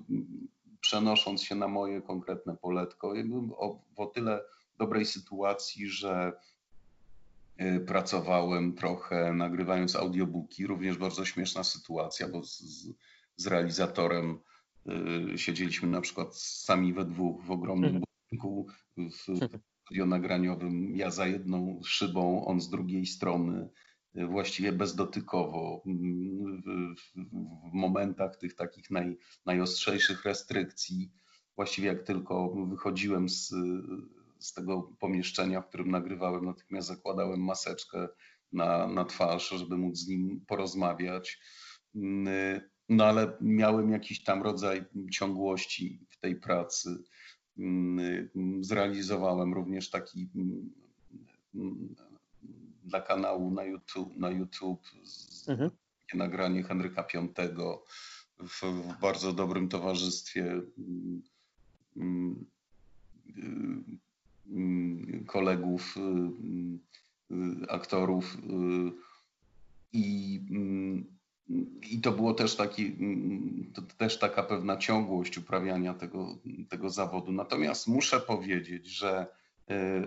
przenosząc 0.81 1.43
się 1.43 1.55
na 1.55 1.69
moje 1.69 2.03
konkretne 2.03 2.57
poletko, 2.57 3.15
jakby 3.15 3.37
o, 3.37 3.85
o 3.97 4.07
tyle 4.07 4.41
dobrej 4.79 5.07
sytuacji, 5.07 5.89
że 5.89 6.33
Y, 6.33 6.60
pracowałem 7.87 8.73
trochę 8.73 9.33
nagrywając 9.33 9.97
audiobooki, 9.97 10.67
również 10.67 10.99
bardzo 10.99 11.25
śmieszna 11.25 11.65
sytuacja, 11.65 12.29
bo 12.29 12.45
z, 12.45 12.63
z 13.37 13.47
realizatorem 13.47 14.39
y, 15.35 15.39
siedzieliśmy 15.39 15.89
na 15.89 16.01
przykład 16.01 16.37
sami 16.37 16.93
we 16.93 17.05
dwóch 17.05 17.45
w 17.45 17.51
ogromnym 17.51 17.97
mhm. 17.97 18.05
budynku 18.31 18.67
w 18.97 19.39
studio 19.85 20.07
nagraniowym, 20.07 20.97
ja 20.97 21.11
za 21.11 21.27
jedną 21.27 21.81
szybą, 21.85 22.45
on 22.45 22.61
z 22.61 22.69
drugiej 22.69 23.07
strony, 23.07 23.69
y, 24.17 24.27
właściwie 24.27 24.73
bezdotykowo, 24.73 25.83
w, 25.87 25.91
w, 27.17 27.71
w 27.71 27.73
momentach 27.73 28.37
tych 28.37 28.55
takich 28.55 28.91
naj, 28.91 29.19
najostrzejszych 29.47 30.25
restrykcji, 30.25 31.13
właściwie 31.57 31.89
jak 31.89 32.03
tylko 32.03 32.55
wychodziłem 32.67 33.29
z, 33.29 33.55
z 34.41 34.53
tego 34.53 34.83
pomieszczenia, 34.83 35.61
w 35.61 35.69
którym 35.69 35.91
nagrywałem, 35.91 36.45
natychmiast 36.45 36.89
zakładałem 36.89 37.45
maseczkę 37.45 38.09
na, 38.53 38.87
na 38.87 39.05
twarz, 39.05 39.49
żeby 39.49 39.79
móc 39.79 39.99
z 39.99 40.09
nim 40.09 40.45
porozmawiać. 40.47 41.41
Mm, 41.95 42.61
no 42.89 43.05
ale 43.05 43.37
miałem 43.41 43.91
jakiś 43.91 44.25
tam 44.25 44.43
rodzaj 44.43 44.85
ciągłości 45.13 46.07
w 46.11 46.21
tej 46.21 46.37
pracy. 46.37 47.05
Mm, 47.59 48.29
zrealizowałem 48.61 49.55
również 49.55 49.91
taki 49.91 50.31
dla 52.85 53.01
kanału 53.01 53.51
na 53.51 53.65
YouTube, 53.65 54.17
na 54.17 54.31
YouTube 54.31 54.83
mhm. 55.49 55.71
nagranie 56.15 56.63
Henryka 56.63 57.05
V 57.13 57.29
w, 58.39 58.63
w 58.63 59.01
bardzo 59.01 59.33
dobrym 59.33 59.69
towarzystwie 59.69 60.63
kolegów, 65.27 65.95
aktorów 67.69 68.37
i, 69.93 70.41
i 71.91 72.01
to 72.01 72.13
było 72.13 72.35
też 72.35 72.57
taki, 72.57 72.97
to 73.75 73.83
też 73.83 74.19
taka 74.19 74.43
pewna 74.43 74.77
ciągłość 74.77 75.39
uprawiania 75.39 75.95
tego, 75.95 76.39
tego 76.69 76.91
zawodu. 76.91 77.33
Natomiast 77.33 77.87
muszę 77.87 78.21
powiedzieć, 78.21 78.87
że 78.87 79.27
e, 79.71 80.03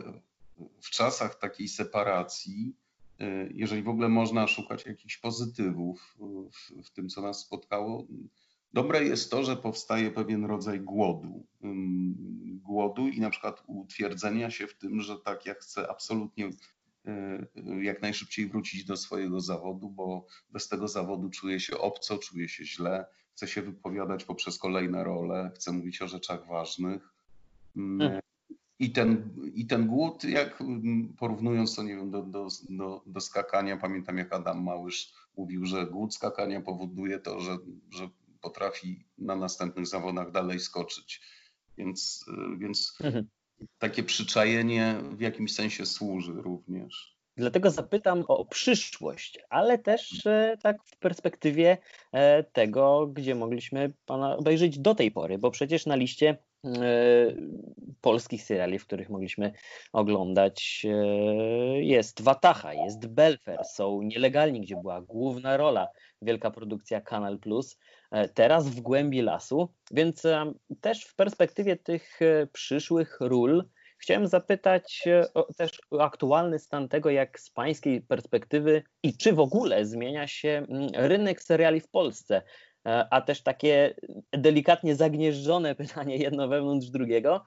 w 0.82 0.90
czasach 0.90 1.40
takiej 1.40 1.68
separacji, 1.68 2.76
e, 3.20 3.50
jeżeli 3.54 3.84
w 3.84 3.90
ogóle 3.90 4.10
można 4.10 4.48
szukać 4.48 4.86
jakichś 4.86 5.18
pozytywów 5.18 6.18
w, 6.52 6.84
w 6.88 6.90
tym, 6.90 7.10
co 7.10 7.22
nas 7.22 7.40
spotkało, 7.40 8.08
Dobre 8.74 9.04
jest 9.04 9.32
to, 9.32 9.44
że 9.44 9.56
powstaje 9.56 10.12
pewien 10.12 10.46
rodzaj 10.46 10.80
głodu. 10.80 11.46
Głodu 12.46 13.08
i 13.08 13.20
na 13.20 13.30
przykład 13.30 13.64
utwierdzenia 13.68 14.52
się 14.52 14.68
w 14.68 14.74
tym, 14.74 15.02
że 15.02 15.20
tak, 15.20 15.46
ja 15.46 15.54
chcę 15.54 15.90
absolutnie 15.90 16.50
e, 17.06 17.46
jak 17.82 18.02
najszybciej 18.02 18.48
wrócić 18.48 18.86
do 18.86 18.98
swojego 18.98 19.40
zawodu, 19.40 19.90
bo 19.90 20.26
bez 20.50 20.68
tego 20.68 20.88
zawodu 20.88 21.30
czuję 21.30 21.60
się 21.60 21.78
obco, 21.78 22.18
czuję 22.18 22.50
się 22.50 22.66
źle, 22.66 23.06
chcę 23.32 23.48
się 23.48 23.62
wypowiadać 23.62 24.24
poprzez 24.24 24.58
kolejne 24.58 25.04
role, 25.04 25.52
chcę 25.56 25.72
mówić 25.72 26.02
o 26.02 26.08
rzeczach 26.08 26.48
ważnych. 26.48 27.14
Hmm. 27.76 28.20
I 28.80 28.92
ten, 28.92 29.30
I 29.54 29.66
ten 29.66 29.88
głód, 29.88 30.24
jak 30.24 30.64
porównując 31.18 31.76
to, 31.76 31.84
nie 31.84 31.96
wiem, 31.96 32.12
do, 32.12 32.22
do, 32.24 32.48
do, 32.70 33.02
do 33.06 33.22
skakania, 33.22 33.78
pamiętam 33.78 34.18
jak 34.18 34.34
Adam 34.34 34.64
Małysz 34.64 35.14
mówił, 35.38 35.66
że 35.66 35.88
głód 35.88 36.16
skakania 36.16 36.62
powoduje 36.62 37.20
to, 37.20 37.40
że, 37.40 37.58
że 37.90 38.10
potrafi 38.44 39.06
na 39.18 39.36
następnych 39.36 39.88
zawodach 39.88 40.32
dalej 40.32 40.60
skoczyć. 40.60 41.22
Więc, 41.78 42.26
y, 42.28 42.58
więc 42.58 42.98
mhm. 43.04 43.28
takie 43.78 44.04
przyczajenie 44.04 44.96
w 45.12 45.22
jakimś 45.22 45.54
sensie 45.54 45.86
służy 45.86 46.34
również. 46.34 47.14
Dlatego 47.38 47.72
zapytam 47.72 48.24
o 48.28 48.46
przyszłość, 48.46 49.40
ale 49.50 49.78
też 49.78 50.26
e, 50.26 50.58
tak 50.62 50.78
w 50.86 50.98
perspektywie 50.98 51.78
e, 52.12 52.44
tego, 52.44 53.08
gdzie 53.08 53.36
mogliśmy 53.36 53.94
Pana 54.06 54.38
obejrzeć 54.38 54.80
do 54.80 54.96
tej 54.96 55.12
pory, 55.12 55.38
bo 55.38 55.52
przecież 55.52 55.86
na 55.86 55.96
liście 55.96 56.38
e, 56.66 56.70
polskich 58.02 58.44
seriali, 58.44 58.80
w 58.80 58.86
których 58.86 59.10
mogliśmy 59.10 59.52
oglądać 59.94 60.86
jest 61.76 62.22
Watacha, 62.22 62.74
jest 62.74 63.08
Belfer, 63.08 63.66
są 63.66 64.02
Nielegalni, 64.02 64.62
gdzie 64.62 64.76
była 64.76 65.02
główna 65.02 65.58
rola, 65.58 65.88
wielka 66.22 66.52
produkcja 66.52 67.02
Kanal 67.02 67.40
Plus, 67.40 67.78
teraz 68.34 68.70
w 68.70 68.82
głębi 68.82 69.22
lasu, 69.22 69.70
więc 69.92 70.24
też 70.82 71.04
w 71.04 71.16
perspektywie 71.16 71.76
tych 71.76 72.20
przyszłych 72.54 73.18
ról 73.20 73.64
Chciałem 74.04 74.28
zapytać 74.28 75.04
e, 75.08 75.34
o, 75.34 75.54
też 75.54 75.82
o 75.92 76.02
aktualny 76.04 76.60
stan 76.60 76.90
tego, 76.90 77.10
jak 77.10 77.40
z 77.40 77.50
Pańskiej 77.50 78.02
perspektywy 78.02 78.84
i 79.04 79.18
czy 79.18 79.34
w 79.34 79.40
ogóle 79.40 79.86
zmienia 79.86 80.28
się 80.28 80.66
rynek 80.96 81.44
seriali 81.44 81.80
w 81.80 81.90
Polsce. 81.90 82.42
E, 82.88 83.08
a 83.12 83.22
też 83.22 83.44
takie 83.44 83.96
delikatnie 84.32 84.96
zagnieżdżone 84.96 85.76
pytanie 85.84 86.18
jedno 86.18 86.48
wewnątrz 86.48 86.90
drugiego. 86.90 87.44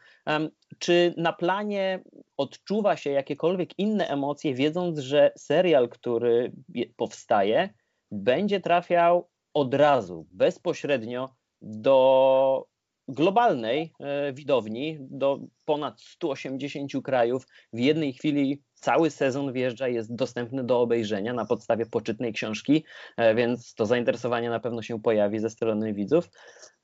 Czy 0.79 1.14
na 1.16 1.33
planie 1.33 2.05
odczuwa 2.37 2.96
się 2.96 3.11
jakiekolwiek 3.11 3.79
inne 3.79 4.09
emocje, 4.09 4.55
wiedząc, 4.55 4.98
że 4.98 5.33
serial, 5.38 5.88
który 5.88 6.52
powstaje, 6.96 7.68
będzie 8.11 8.61
trafiał 8.61 9.29
od 9.56 9.74
razu, 9.74 10.26
bezpośrednio 10.32 11.34
do 11.62 12.66
globalnej 13.08 13.92
e, 14.00 14.32
widowni 14.32 14.98
do 15.00 15.40
ponad 15.64 16.00
180 16.00 16.92
krajów. 17.04 17.46
W 17.72 17.78
jednej 17.78 18.12
chwili 18.12 18.62
cały 18.74 19.10
sezon 19.10 19.52
wjeżdża, 19.52 19.88
jest 19.88 20.14
dostępny 20.14 20.64
do 20.64 20.80
obejrzenia 20.80 21.32
na 21.32 21.44
podstawie 21.44 21.86
poczytnej 21.86 22.32
książki, 22.32 22.84
e, 23.16 23.34
więc 23.34 23.74
to 23.74 23.86
zainteresowanie 23.86 24.50
na 24.50 24.60
pewno 24.60 24.82
się 24.82 25.02
pojawi 25.02 25.38
ze 25.38 25.50
strony 25.50 25.94
widzów. 25.94 26.30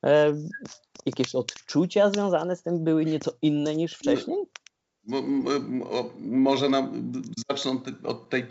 E, 0.05 0.33
jakieś 1.05 1.35
odczucia 1.35 2.09
związane 2.09 2.55
z 2.55 2.63
tym 2.63 2.83
były 2.83 3.05
nieco 3.05 3.31
inne 3.41 3.75
niż 3.75 3.95
wcześniej? 3.95 4.37
Może 6.19 6.69
nam, 6.69 7.11
zacznę 7.49 7.71
od 7.71 7.83
tej, 7.83 7.93
od 8.05 8.29
tej 8.29 8.47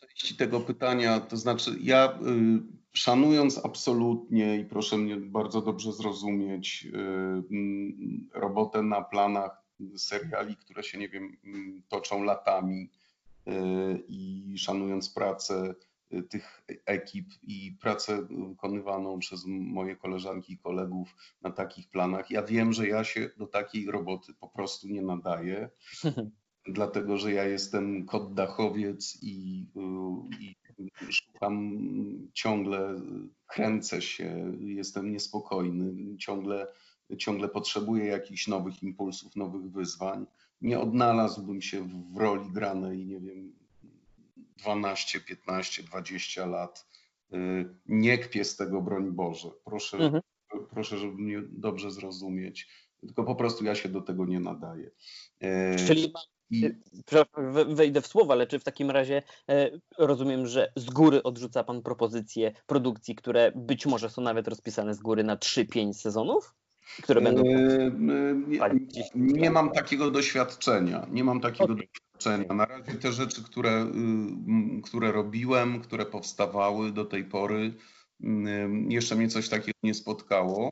części 0.00 0.36
tego 0.36 0.60
pytania. 0.60 1.20
To 1.20 1.36
znaczy, 1.36 1.76
ja 1.80 2.18
y, 2.26 2.82
Szanując 2.92 3.64
absolutnie 3.64 4.60
i 4.60 4.64
proszę 4.64 4.96
mnie 4.96 5.16
bardzo 5.16 5.62
dobrze 5.62 5.92
zrozumieć, 5.92 6.86
y, 6.86 6.98
mm, 7.50 8.28
robotę 8.34 8.82
na 8.82 9.02
planach 9.02 9.62
seriali, 9.96 10.56
które 10.56 10.82
się, 10.82 10.98
nie 10.98 11.08
wiem, 11.08 11.36
mm, 11.44 11.82
toczą 11.88 12.22
latami 12.22 12.90
y, 13.48 13.52
i 14.08 14.54
szanując 14.58 15.10
pracę 15.10 15.74
tych 16.30 16.62
ekip 16.86 17.26
i 17.42 17.76
pracę 17.80 18.22
wykonywaną 18.48 19.18
przez 19.18 19.44
moje 19.46 19.96
koleżanki 19.96 20.52
i 20.52 20.58
kolegów 20.58 21.16
na 21.42 21.50
takich 21.50 21.88
planach, 21.88 22.30
ja 22.30 22.42
wiem, 22.42 22.72
że 22.72 22.88
ja 22.88 23.04
się 23.04 23.30
do 23.36 23.46
takiej 23.46 23.90
roboty 23.90 24.34
po 24.34 24.48
prostu 24.48 24.88
nie 24.88 25.02
nadaję. 25.02 25.70
dlatego 26.66 27.18
że 27.18 27.32
ja 27.32 27.44
jestem 27.44 28.06
kot 28.06 28.34
dachowiec 28.34 29.18
i, 29.22 29.66
i 30.40 30.54
szukam 31.10 31.72
ciągle, 32.34 33.00
kręcę 33.46 34.02
się, 34.02 34.56
jestem 34.60 35.12
niespokojny, 35.12 36.16
ciągle, 36.16 36.66
ciągle 37.18 37.48
potrzebuję 37.48 38.04
jakichś 38.04 38.48
nowych 38.48 38.82
impulsów, 38.82 39.36
nowych 39.36 39.70
wyzwań. 39.70 40.26
Nie 40.60 40.80
odnalazłbym 40.80 41.62
się 41.62 41.88
w 42.12 42.16
roli 42.16 42.50
granej, 42.50 43.06
nie 43.06 43.20
wiem, 43.20 43.52
12, 44.56 45.20
15, 45.20 45.82
20 45.82 46.46
lat. 46.46 46.86
Nie 47.86 48.18
kpię 48.18 48.44
z 48.44 48.56
tego, 48.56 48.82
broń 48.82 49.12
Boże. 49.12 49.48
Proszę, 49.64 49.96
mhm. 49.96 50.22
proszę, 50.70 50.98
żeby 50.98 51.14
mnie 51.14 51.42
dobrze 51.48 51.90
zrozumieć. 51.90 52.68
Tylko 53.00 53.24
po 53.24 53.34
prostu 53.34 53.64
ja 53.64 53.74
się 53.74 53.88
do 53.88 54.00
tego 54.00 54.26
nie 54.26 54.40
nadaję. 54.40 54.90
Czyli 55.86 56.12
i... 56.52 56.70
Wejdę 57.68 58.00
w 58.00 58.06
słowo, 58.06 58.32
ale 58.32 58.46
czy 58.46 58.58
w 58.58 58.64
takim 58.64 58.90
razie 58.90 59.22
e, 59.48 59.70
rozumiem, 59.98 60.46
że 60.46 60.72
z 60.76 60.90
góry 60.90 61.22
odrzuca 61.22 61.64
Pan 61.64 61.82
propozycje 61.82 62.52
produkcji, 62.66 63.14
które 63.14 63.52
być 63.54 63.86
może 63.86 64.10
są 64.10 64.22
nawet 64.22 64.48
rozpisane 64.48 64.94
z 64.94 65.00
góry 65.00 65.24
na 65.24 65.36
3-5 65.36 65.92
sezonów? 65.92 66.54
Które 67.02 67.20
będą. 67.20 67.42
Nie, 67.44 69.10
nie 69.14 69.50
mam 69.50 69.70
takiego 69.70 70.10
doświadczenia. 70.10 71.06
Nie 71.10 71.24
mam 71.24 71.40
takiego 71.40 71.72
okay. 71.72 71.88
Na 72.54 72.64
razie 72.66 72.94
te 72.94 73.12
rzeczy, 73.12 73.42
które, 73.42 73.86
y, 74.78 74.82
które 74.82 75.12
robiłem, 75.12 75.80
które 75.80 76.06
powstawały 76.06 76.92
do 76.92 77.04
tej 77.04 77.24
pory, 77.24 77.74
jeszcze 78.88 79.16
mnie 79.16 79.28
coś 79.28 79.48
takiego 79.48 79.78
nie 79.82 79.94
spotkało 79.94 80.70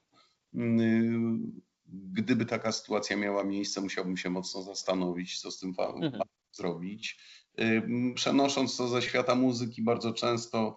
gdyby 1.93 2.47
taka 2.47 2.73
sytuacja 2.73 3.17
miała 3.17 3.45
miejsce, 3.45 3.81
musiałbym 3.81 4.17
się 4.17 4.31
mocno 4.31 4.63
zastanowić, 4.63 5.41
co 5.41 5.51
z 5.51 5.59
tym 5.59 5.75
mhm. 5.79 6.23
zrobić. 6.53 7.21
Przenosząc 8.15 8.77
to 8.77 8.89
ze 8.89 9.03
świata 9.03 9.35
muzyki, 9.35 9.83
bardzo 9.83 10.13
często 10.13 10.77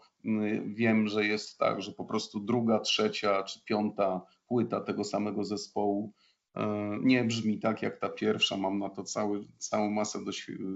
wiem, 0.66 1.08
że 1.08 1.26
jest 1.26 1.58
tak, 1.58 1.82
że 1.82 1.92
po 1.92 2.06
prostu 2.06 2.40
druga, 2.40 2.80
trzecia 2.80 3.44
czy 3.44 3.64
piąta 3.64 4.22
płyta 4.48 4.82
tego 4.82 5.04
samego 5.04 5.44
zespołu 5.44 6.14
nie 7.02 7.24
brzmi 7.24 7.60
tak 7.60 7.82
jak 7.82 8.00
ta 8.00 8.10
pierwsza. 8.10 8.58
Mam 8.58 8.80
na 8.80 8.90
to 8.90 9.04
cały, 9.04 9.48
całą 9.58 9.92
masę 9.92 10.20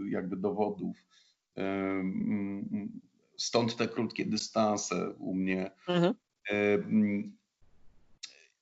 jakby 0.10 0.38
dowodów. 0.38 1.06
Stąd 3.38 3.76
te 3.76 3.88
krótkie 3.88 4.26
dystanse 4.26 5.10
u 5.10 5.34
mnie. 5.34 5.72
Mhm. 5.88 6.14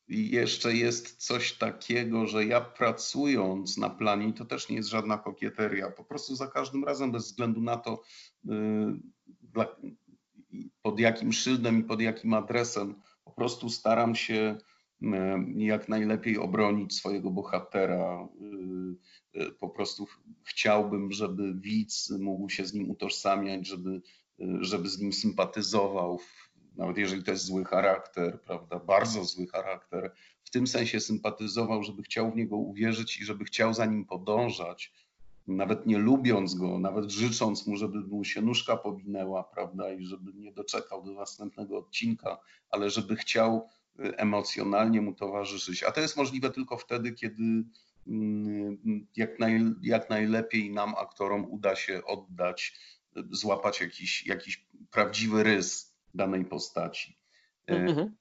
I 0.07 0.31
jeszcze 0.31 0.75
jest 0.75 1.15
coś 1.15 1.53
takiego, 1.53 2.27
że 2.27 2.45
ja 2.45 2.61
pracując 2.61 3.77
na 3.77 3.89
planie, 3.89 4.33
to 4.33 4.45
też 4.45 4.69
nie 4.69 4.75
jest 4.75 4.89
żadna 4.89 5.17
kokieteria, 5.17 5.91
po 5.91 6.03
prostu 6.03 6.35
za 6.35 6.47
każdym 6.47 6.83
razem, 6.83 7.11
bez 7.11 7.25
względu 7.25 7.61
na 7.61 7.77
to, 7.77 8.01
y, 8.45 8.49
pod 10.81 10.99
jakim 10.99 11.33
szyldem 11.33 11.79
i 11.79 11.83
pod 11.83 12.01
jakim 12.01 12.33
adresem, 12.33 12.95
po 13.23 13.31
prostu 13.31 13.69
staram 13.69 14.15
się 14.15 14.57
jak 15.55 15.89
najlepiej 15.89 16.37
obronić 16.37 16.93
swojego 16.93 17.31
bohatera. 17.31 18.27
Po 19.59 19.69
prostu 19.69 20.07
chciałbym, 20.43 21.11
żeby 21.11 21.53
widz 21.53 22.09
mógł 22.19 22.49
się 22.49 22.65
z 22.65 22.73
nim 22.73 22.89
utożsamiać, 22.89 23.67
żeby, 23.67 24.01
żeby 24.59 24.89
z 24.89 24.99
nim 24.99 25.13
sympatyzował, 25.13 26.19
nawet 26.75 26.97
jeżeli 26.97 27.23
to 27.23 27.31
jest 27.31 27.45
zły 27.45 27.65
charakter, 27.65 28.41
prawda, 28.41 28.79
bardzo 28.79 29.23
zły 29.23 29.47
charakter, 29.47 30.13
w 30.43 30.49
tym 30.49 30.67
sensie 30.67 30.99
sympatyzował, 30.99 31.83
żeby 31.83 32.03
chciał 32.03 32.31
w 32.31 32.35
niego 32.35 32.57
uwierzyć 32.57 33.21
i 33.21 33.25
żeby 33.25 33.45
chciał 33.45 33.73
za 33.73 33.85
nim 33.85 34.05
podążać, 34.05 34.93
nawet 35.47 35.85
nie 35.85 35.97
lubiąc 35.97 36.55
go, 36.55 36.79
nawet 36.79 37.11
życząc 37.11 37.67
mu, 37.67 37.77
żeby 37.77 37.99
mu 37.99 38.23
się 38.23 38.41
nóżka 38.41 38.77
powinęła, 38.77 39.43
prawda, 39.43 39.93
i 39.93 40.05
żeby 40.05 40.33
nie 40.33 40.51
doczekał 40.51 41.03
do 41.03 41.11
następnego 41.11 41.77
odcinka, 41.77 42.37
ale 42.69 42.89
żeby 42.89 43.15
chciał 43.15 43.69
emocjonalnie 43.97 45.01
mu 45.01 45.13
towarzyszyć. 45.13 45.83
A 45.83 45.91
to 45.91 46.01
jest 46.01 46.17
możliwe 46.17 46.49
tylko 46.49 46.77
wtedy, 46.77 47.11
kiedy 47.11 47.63
mm, 48.07 49.07
jak, 49.15 49.39
naj, 49.39 49.61
jak 49.81 50.09
najlepiej 50.09 50.71
nam, 50.71 50.95
aktorom, 50.95 51.45
uda 51.51 51.75
się 51.75 52.05
oddać, 52.05 52.79
złapać 53.31 53.81
jakiś, 53.81 54.25
jakiś 54.25 54.65
prawdziwy 54.91 55.43
rys 55.43 55.95
danej 56.13 56.45
postaci. 56.45 57.19
Mhm. 57.67 58.15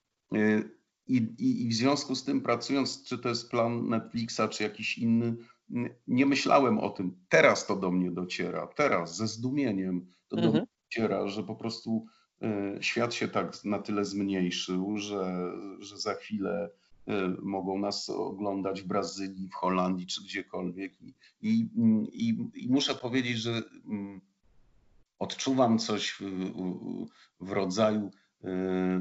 I, 1.07 1.17
i, 1.17 1.67
I 1.67 1.69
w 1.69 1.75
związku 1.75 2.15
z 2.15 2.25
tym, 2.25 2.41
pracując, 2.41 3.05
czy 3.05 3.19
to 3.19 3.29
jest 3.29 3.51
plan 3.51 3.89
Netflixa, 3.89 4.41
czy 4.51 4.63
jakiś 4.63 4.99
inny, 4.99 5.37
nie 6.07 6.27
myślałem 6.27 6.79
o 6.79 6.91
tym. 6.91 7.17
Teraz 7.29 7.67
to 7.67 7.77
do 7.77 7.91
mnie 7.91 8.11
dociera, 8.11 8.67
teraz 8.67 9.17
ze 9.17 9.27
zdumieniem 9.29 10.07
to 10.29 10.37
mhm. 10.37 10.53
do 10.53 10.59
mnie 10.59 10.67
dociera, 10.85 11.29
że 11.29 11.43
po 11.43 11.57
prostu 11.57 12.07
świat 12.81 13.15
się 13.15 13.29
tak 13.29 13.65
na 13.65 13.79
tyle 13.79 14.05
zmniejszył, 14.05 14.99
że, 14.99 15.53
że 15.79 15.99
za 15.99 16.15
chwilę 16.15 16.71
e, 17.07 17.29
mogą 17.43 17.79
nas 17.79 18.11
oglądać 18.11 18.83
w 18.83 18.87
Brazylii, 18.87 19.49
w 19.49 19.55
Holandii 19.55 20.07
czy 20.07 20.23
gdziekolwiek. 20.23 20.93
I, 21.03 21.15
i, 21.43 21.69
i, 22.13 22.51
i 22.55 22.69
muszę 22.69 22.95
powiedzieć, 22.95 23.39
że 23.39 23.63
mm, 23.87 24.21
odczuwam 25.19 25.79
coś 25.79 26.11
w, 26.11 26.23
w 27.41 27.53
rodzaju 27.53 28.11
e, 28.45 29.01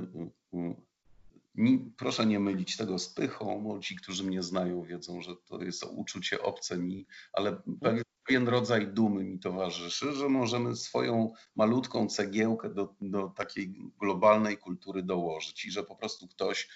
proszę 1.98 2.26
nie 2.26 2.39
mylić 2.39 2.78
tego 2.78 3.00
z 3.00 3.10
pychą, 3.10 3.63
bo 3.63 3.80
ci, 3.80 3.96
którzy 3.96 4.24
mnie 4.24 4.43
znają, 4.43 4.84
wiedzą, 4.84 5.22
że 5.22 5.36
to 5.36 5.63
jest 5.63 5.86
uczucie 5.91 6.41
obce 6.41 6.78
mi, 6.78 7.06
ale 7.34 7.62
pewien, 7.82 8.04
pewien 8.25 8.47
rodzaj 8.47 8.88
dumy 8.88 9.23
mi 9.23 9.39
towarzyszy, 9.39 10.13
że 10.13 10.29
możemy 10.29 10.75
swoją 10.75 11.33
malutką 11.55 12.07
cegiełkę 12.07 12.69
do, 12.69 12.95
do 13.01 13.29
takiej 13.29 13.75
globalnej 13.99 14.57
kultury 14.57 15.03
dołożyć 15.03 15.65
i 15.65 15.71
że 15.71 15.83
po 15.83 15.95
prostu 15.95 16.27
ktoś 16.27 16.69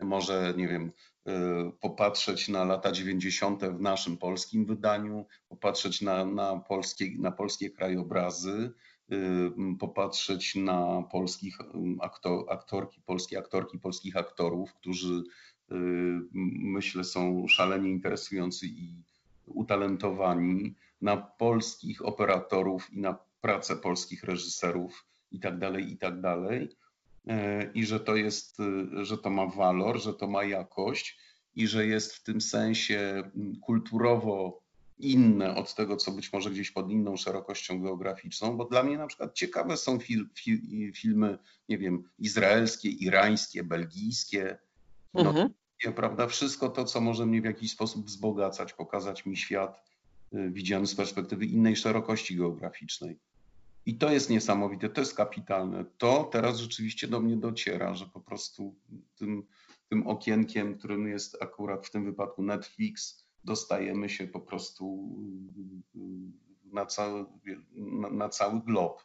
może, 0.00 0.54
nie 0.56 0.68
wiem, 0.68 0.92
y, 1.28 1.32
popatrzeć 1.80 2.48
na 2.48 2.64
lata 2.64 2.92
90. 2.92 3.64
w 3.64 3.80
naszym 3.80 4.16
polskim 4.16 4.66
wydaniu, 4.66 5.26
popatrzeć 5.48 6.02
na, 6.02 6.24
na, 6.24 6.56
polskie, 6.56 7.10
na 7.18 7.30
polskie 7.30 7.70
krajobrazy, 7.70 8.72
Y, 9.12 9.78
popatrzeć 9.78 10.54
na 10.54 11.02
polskich 11.12 11.58
aktor, 12.00 12.44
aktorki, 12.48 13.00
polskie 13.06 13.38
aktorki, 13.38 13.78
polskich 13.78 14.16
aktorów, 14.16 14.74
którzy 14.74 15.14
y, 15.14 15.74
myślę 16.62 17.04
są 17.04 17.48
szalenie 17.48 17.90
interesujący 17.90 18.66
i 18.66 19.02
utalentowani, 19.46 20.74
na 21.04 21.16
polskich 21.16 22.04
operatorów 22.04 22.92
i 22.92 23.00
na 23.00 23.18
pracę 23.40 23.76
polskich 23.76 24.24
reżyserów 24.24 25.06
i 25.30 25.40
tak 25.40 25.58
dalej, 25.58 25.92
i 25.92 25.98
tak 25.98 26.20
dalej. 26.20 26.68
Y, 27.28 27.70
I 27.74 27.86
że 27.86 28.00
to 28.00 28.16
jest, 28.16 28.56
że 29.02 29.18
to 29.18 29.30
ma 29.30 29.46
walor, 29.46 30.00
że 30.00 30.14
to 30.14 30.26
ma 30.26 30.44
jakość 30.44 31.18
i 31.54 31.66
że 31.66 31.86
jest 31.86 32.14
w 32.14 32.22
tym 32.22 32.40
sensie 32.40 33.30
kulturowo 33.62 34.62
inne 34.98 35.54
od 35.54 35.74
tego, 35.74 35.96
co 35.96 36.12
być 36.12 36.32
może 36.32 36.50
gdzieś 36.50 36.70
pod 36.70 36.90
inną 36.90 37.16
szerokością 37.16 37.82
geograficzną, 37.82 38.56
bo 38.56 38.64
dla 38.64 38.82
mnie 38.82 38.98
na 38.98 39.06
przykład 39.06 39.34
ciekawe 39.34 39.76
są 39.76 39.98
fil, 39.98 40.28
fil, 40.34 40.92
filmy, 40.94 41.38
nie 41.68 41.78
wiem, 41.78 42.10
izraelskie, 42.18 42.88
irańskie, 42.88 43.64
belgijskie, 43.64 44.58
no, 45.14 45.30
mhm. 45.30 45.50
prawda, 45.94 46.26
wszystko 46.26 46.68
to, 46.68 46.84
co 46.84 47.00
może 47.00 47.26
mnie 47.26 47.42
w 47.42 47.44
jakiś 47.44 47.72
sposób 47.72 48.06
wzbogacać, 48.06 48.72
pokazać 48.72 49.26
mi 49.26 49.36
świat 49.36 49.93
widziany 50.50 50.86
z 50.86 50.94
perspektywy 50.94 51.46
innej 51.46 51.76
szerokości 51.76 52.36
geograficznej. 52.36 53.18
I 53.86 53.98
to 53.98 54.12
jest 54.12 54.30
niesamowite, 54.30 54.88
to 54.88 55.00
jest 55.00 55.14
kapitalne. 55.14 55.84
To 55.98 56.24
teraz 56.32 56.58
rzeczywiście 56.58 57.08
do 57.08 57.20
mnie 57.20 57.36
dociera, 57.36 57.94
że 57.94 58.06
po 58.06 58.20
prostu 58.20 58.74
tym, 59.18 59.42
tym 59.88 60.06
okienkiem, 60.06 60.78
którym 60.78 61.08
jest 61.08 61.42
akurat 61.42 61.86
w 61.86 61.90
tym 61.90 62.04
wypadku 62.04 62.42
Netflix, 62.42 63.24
dostajemy 63.44 64.08
się 64.08 64.26
po 64.26 64.40
prostu 64.40 65.14
na 66.72 66.86
cały, 66.86 67.24
na, 67.74 68.10
na 68.10 68.28
cały 68.28 68.60
glob. 68.60 69.04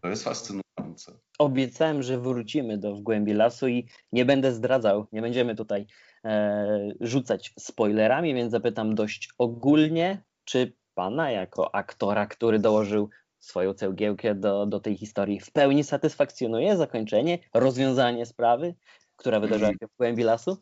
To 0.00 0.08
jest 0.08 0.24
fascynujące. 0.24 1.12
Obiecałem, 1.38 2.02
że 2.02 2.20
wrócimy 2.20 2.78
do 2.78 2.96
w 2.96 3.00
głębi 3.00 3.32
lasu 3.32 3.68
i 3.68 3.86
nie 4.12 4.24
będę 4.24 4.52
zdradzał, 4.52 5.06
nie 5.12 5.22
będziemy 5.22 5.54
tutaj 5.54 5.86
e, 6.24 6.88
rzucać 7.00 7.54
spoilerami, 7.58 8.34
więc 8.34 8.50
zapytam 8.50 8.94
dość 8.94 9.28
ogólnie, 9.38 10.22
czy 10.50 10.72
pana 10.94 11.30
jako 11.30 11.74
aktora, 11.74 12.26
który 12.26 12.58
dołożył 12.58 13.10
swoją 13.38 13.74
cegiełkę 13.74 14.34
do, 14.34 14.66
do 14.66 14.80
tej 14.80 14.96
historii, 14.96 15.40
w 15.40 15.50
pełni 15.50 15.84
satysfakcjonuje 15.84 16.76
zakończenie, 16.76 17.38
rozwiązanie 17.54 18.26
sprawy, 18.26 18.74
która 19.16 19.40
wydarzyła 19.40 19.70
się 19.70 19.86
w 19.94 19.96
głębi 19.96 20.22
lasu? 20.22 20.58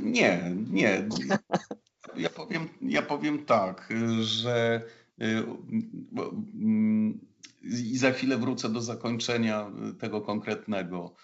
Nie, 0.00 0.52
nie. 0.70 1.08
Ja 2.16 2.30
powiem, 2.30 2.68
ja 2.82 3.02
powiem 3.02 3.44
tak, 3.44 3.88
że 4.20 4.82
i 7.62 7.98
za 7.98 8.10
chwilę 8.10 8.36
wrócę 8.36 8.68
do 8.68 8.80
zakończenia 8.80 9.70
tego 10.00 10.20
konkretnego. 10.20 11.14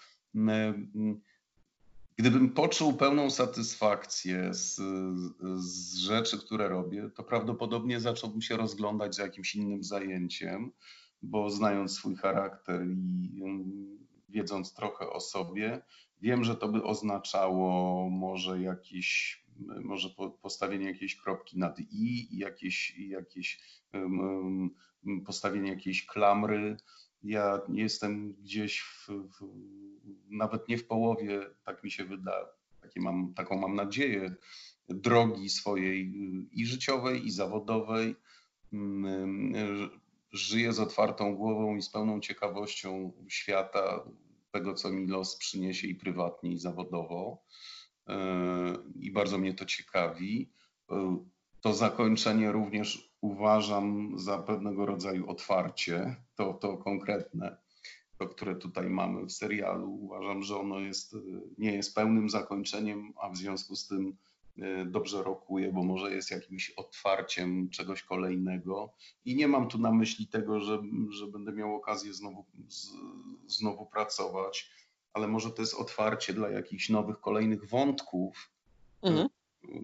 Gdybym 2.21 2.49
poczuł 2.49 2.93
pełną 2.93 3.29
satysfakcję 3.29 4.53
z, 4.53 4.75
z 5.57 5.95
rzeczy, 5.95 6.37
które 6.37 6.69
robię, 6.69 7.09
to 7.15 7.23
prawdopodobnie 7.23 7.99
zacząłbym 7.99 8.41
się 8.41 8.57
rozglądać 8.57 9.15
za 9.15 9.23
jakimś 9.23 9.55
innym 9.55 9.83
zajęciem, 9.83 10.71
bo 11.21 11.49
znając 11.49 11.91
swój 11.91 12.15
charakter 12.15 12.87
i 12.87 13.43
wiedząc 14.29 14.73
trochę 14.73 15.09
o 15.09 15.19
sobie, 15.19 15.81
Wiem, 16.21 16.43
że 16.43 16.55
to 16.55 16.67
by 16.67 16.83
oznaczało 16.83 18.09
może 18.09 18.61
jakieś, 18.61 19.43
może 19.83 20.09
postawienie 20.41 20.85
jakiejś 20.85 21.15
kropki 21.15 21.59
nad 21.59 21.79
i, 21.79 22.37
jakieś, 22.37 22.97
jakieś 22.97 23.59
postawienie 25.25 25.69
jakiejś 25.69 26.05
klamry. 26.05 26.77
Ja 27.23 27.61
jestem 27.69 28.33
gdzieś 28.33 28.81
w, 28.81 29.07
w, 29.07 29.41
nawet 30.29 30.67
nie 30.67 30.77
w 30.77 30.87
połowie, 30.87 31.39
tak 31.65 31.83
mi 31.83 31.91
się 31.91 32.05
wyda, 32.05 32.31
mam, 32.95 33.33
taką 33.33 33.57
mam 33.57 33.75
nadzieję, 33.75 34.35
drogi 34.89 35.49
swojej 35.49 36.13
i 36.51 36.65
życiowej, 36.65 37.25
i 37.25 37.31
zawodowej. 37.31 38.15
Żyję 40.31 40.73
z 40.73 40.79
otwartą 40.79 41.35
głową 41.35 41.75
i 41.75 41.81
z 41.81 41.89
pełną 41.89 42.19
ciekawością 42.19 43.11
świata, 43.27 44.05
tego, 44.51 44.73
co 44.73 44.89
mi 44.89 45.07
los 45.07 45.37
przyniesie 45.37 45.87
i 45.87 45.95
prywatnie, 45.95 46.51
i 46.51 46.57
zawodowo. 46.57 47.43
E, 48.07 48.17
I 48.95 49.11
bardzo 49.11 49.37
mnie 49.37 49.53
to 49.53 49.65
ciekawi. 49.65 50.51
To 51.61 51.73
zakończenie 51.73 52.51
również 52.51 53.11
uważam 53.21 54.13
za 54.19 54.37
pewnego 54.37 54.85
rodzaju 54.85 55.29
otwarcie, 55.29 56.15
to, 56.35 56.53
to 56.53 56.77
konkretne, 56.77 57.57
które 58.27 58.55
tutaj 58.55 58.89
mamy 58.89 59.25
w 59.25 59.31
serialu. 59.31 59.93
Uważam, 59.93 60.43
że 60.43 60.57
ono 60.59 60.79
jest, 60.79 61.15
nie 61.57 61.73
jest 61.73 61.95
pełnym 61.95 62.29
zakończeniem, 62.29 63.13
a 63.21 63.29
w 63.29 63.37
związku 63.37 63.75
z 63.75 63.87
tym 63.87 64.17
E, 64.57 64.85
dobrze 64.85 65.23
rokuje, 65.23 65.71
bo 65.71 65.83
może 65.83 66.15
jest 66.15 66.31
jakimś 66.31 66.69
otwarciem 66.69 67.69
czegoś 67.69 68.03
kolejnego. 68.03 68.93
I 69.25 69.35
nie 69.35 69.47
mam 69.47 69.67
tu 69.67 69.77
na 69.77 69.91
myśli 69.91 70.27
tego, 70.27 70.59
że, 70.59 70.81
że 71.09 71.27
będę 71.27 71.51
miał 71.51 71.75
okazję 71.75 72.13
znowu, 72.13 72.45
z, 72.67 72.87
znowu 73.47 73.85
pracować, 73.85 74.71
ale 75.13 75.27
może 75.27 75.51
to 75.51 75.61
jest 75.61 75.73
otwarcie 75.73 76.33
dla 76.33 76.49
jakichś 76.49 76.89
nowych, 76.89 77.19
kolejnych 77.19 77.69
wątków, 77.69 78.51
mhm. 79.01 79.27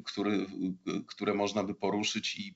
Który, 0.05 0.45
które 1.07 1.33
można 1.33 1.63
by 1.63 1.75
poruszyć 1.75 2.39
i 2.39 2.55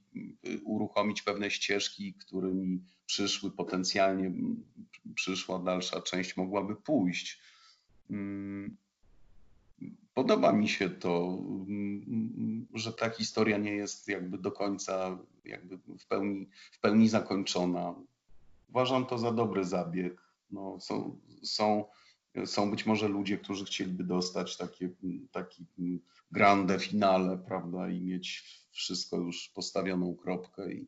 uruchomić 0.63 1.21
pewne 1.21 1.51
ścieżki, 1.51 2.13
którymi 2.13 2.83
przyszły 3.05 3.51
potencjalnie, 3.51 4.31
przyszła 5.15 5.59
dalsza 5.59 6.01
część 6.01 6.37
mogłaby 6.37 6.75
pójść. 6.75 7.39
Mm, 8.09 8.77
podoba 10.13 10.51
mi 10.51 10.69
się 10.69 10.89
to, 10.89 11.39
że 12.73 12.93
ta 12.93 13.09
historia 13.09 13.57
nie 13.57 13.71
jest 13.71 14.07
jakby 14.07 14.37
do 14.37 14.51
końca 14.51 15.17
jakby 15.45 15.77
w 15.77 16.07
pełni, 16.07 16.49
w 16.71 16.79
pełni 16.79 17.09
zakończona. 17.09 17.95
Uważam 18.69 19.05
to 19.05 19.17
za 19.17 19.31
dobry 19.31 19.65
zabieg. 19.65 20.21
No, 20.51 20.79
są, 20.79 21.19
są 21.43 21.85
Są 22.45 22.71
być 22.71 22.85
może 22.85 23.07
ludzie, 23.07 23.37
którzy 23.37 23.65
chcieliby 23.65 24.03
dostać 24.03 24.57
takie, 24.57 24.89
taki 25.31 25.65
grande 26.31 26.79
finale, 26.79 27.37
prawda, 27.37 27.89
i 27.89 28.01
mieć 28.01 28.43
wszystko 28.71 29.17
już 29.17 29.49
postawioną 29.49 30.15
kropkę. 30.15 30.73
I... 30.73 30.87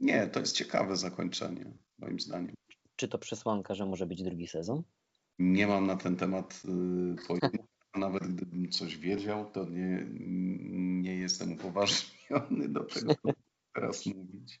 Nie, 0.00 0.26
to 0.26 0.40
jest 0.40 0.56
ciekawe 0.56 0.96
zakończenie, 0.96 1.72
moim 1.98 2.20
zdaniem. 2.20 2.54
Czy 2.96 3.08
to 3.08 3.18
przesłanka, 3.18 3.74
że 3.74 3.86
może 3.86 4.06
być 4.06 4.22
drugi 4.22 4.46
sezon? 4.46 4.82
Nie 5.38 5.66
mam 5.66 5.86
na 5.86 5.96
ten 5.96 6.16
temat 6.16 6.62
y, 6.64 7.26
pojęcia. 7.26 7.64
Nawet 7.94 8.34
gdybym 8.34 8.70
coś 8.70 8.96
wiedział, 8.96 9.50
to 9.50 9.64
nie, 9.64 10.06
nie 11.02 11.14
jestem 11.16 11.52
upoważniony 11.52 12.68
do 12.68 12.84
tego 12.84 13.14
teraz 13.74 14.06
mówić. 14.06 14.60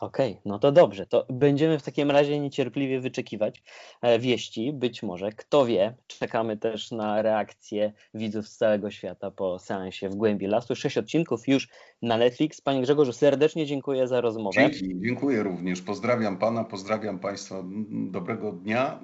Okej, 0.00 0.30
okay, 0.30 0.42
no 0.44 0.58
to 0.58 0.72
dobrze. 0.72 1.06
To 1.06 1.26
będziemy 1.30 1.78
w 1.78 1.82
takim 1.82 2.10
razie 2.10 2.40
niecierpliwie 2.40 3.00
wyczekiwać 3.00 3.62
e, 4.02 4.18
wieści. 4.18 4.72
Być 4.72 5.02
może, 5.02 5.32
kto 5.32 5.66
wie, 5.66 5.94
czekamy 6.06 6.56
też 6.56 6.90
na 6.90 7.22
reakcję 7.22 7.92
widzów 8.14 8.48
z 8.48 8.56
całego 8.56 8.90
świata 8.90 9.30
po 9.30 9.58
seansie 9.58 10.08
w 10.08 10.14
głębi 10.14 10.46
lasu. 10.46 10.76
Sześć 10.76 10.98
odcinków 10.98 11.48
już 11.48 11.68
na 12.02 12.16
Netflix. 12.16 12.60
Panie 12.60 12.82
Grzegorzu, 12.82 13.12
serdecznie 13.12 13.66
dziękuję 13.66 14.08
za 14.08 14.20
rozmowę. 14.20 14.54
Dzięki, 14.54 15.00
dziękuję 15.00 15.42
również. 15.42 15.82
Pozdrawiam 15.82 16.38
Pana, 16.38 16.64
pozdrawiam 16.64 17.18
Państwa. 17.18 17.64
Dobrego 17.90 18.52
dnia, 18.52 19.00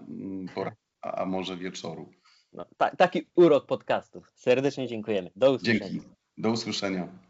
a 1.02 1.26
może 1.26 1.56
wieczoru. 1.56 2.10
No, 2.52 2.64
ta, 2.76 2.96
taki 2.96 3.26
urok 3.34 3.66
podcastów. 3.66 4.32
Serdecznie 4.34 4.88
dziękujemy. 4.88 5.30
Do 5.36 5.52
usłyszenia. 5.52 5.90
Dzięki. 5.90 6.06
Do 6.38 6.50
usłyszenia. 6.50 7.27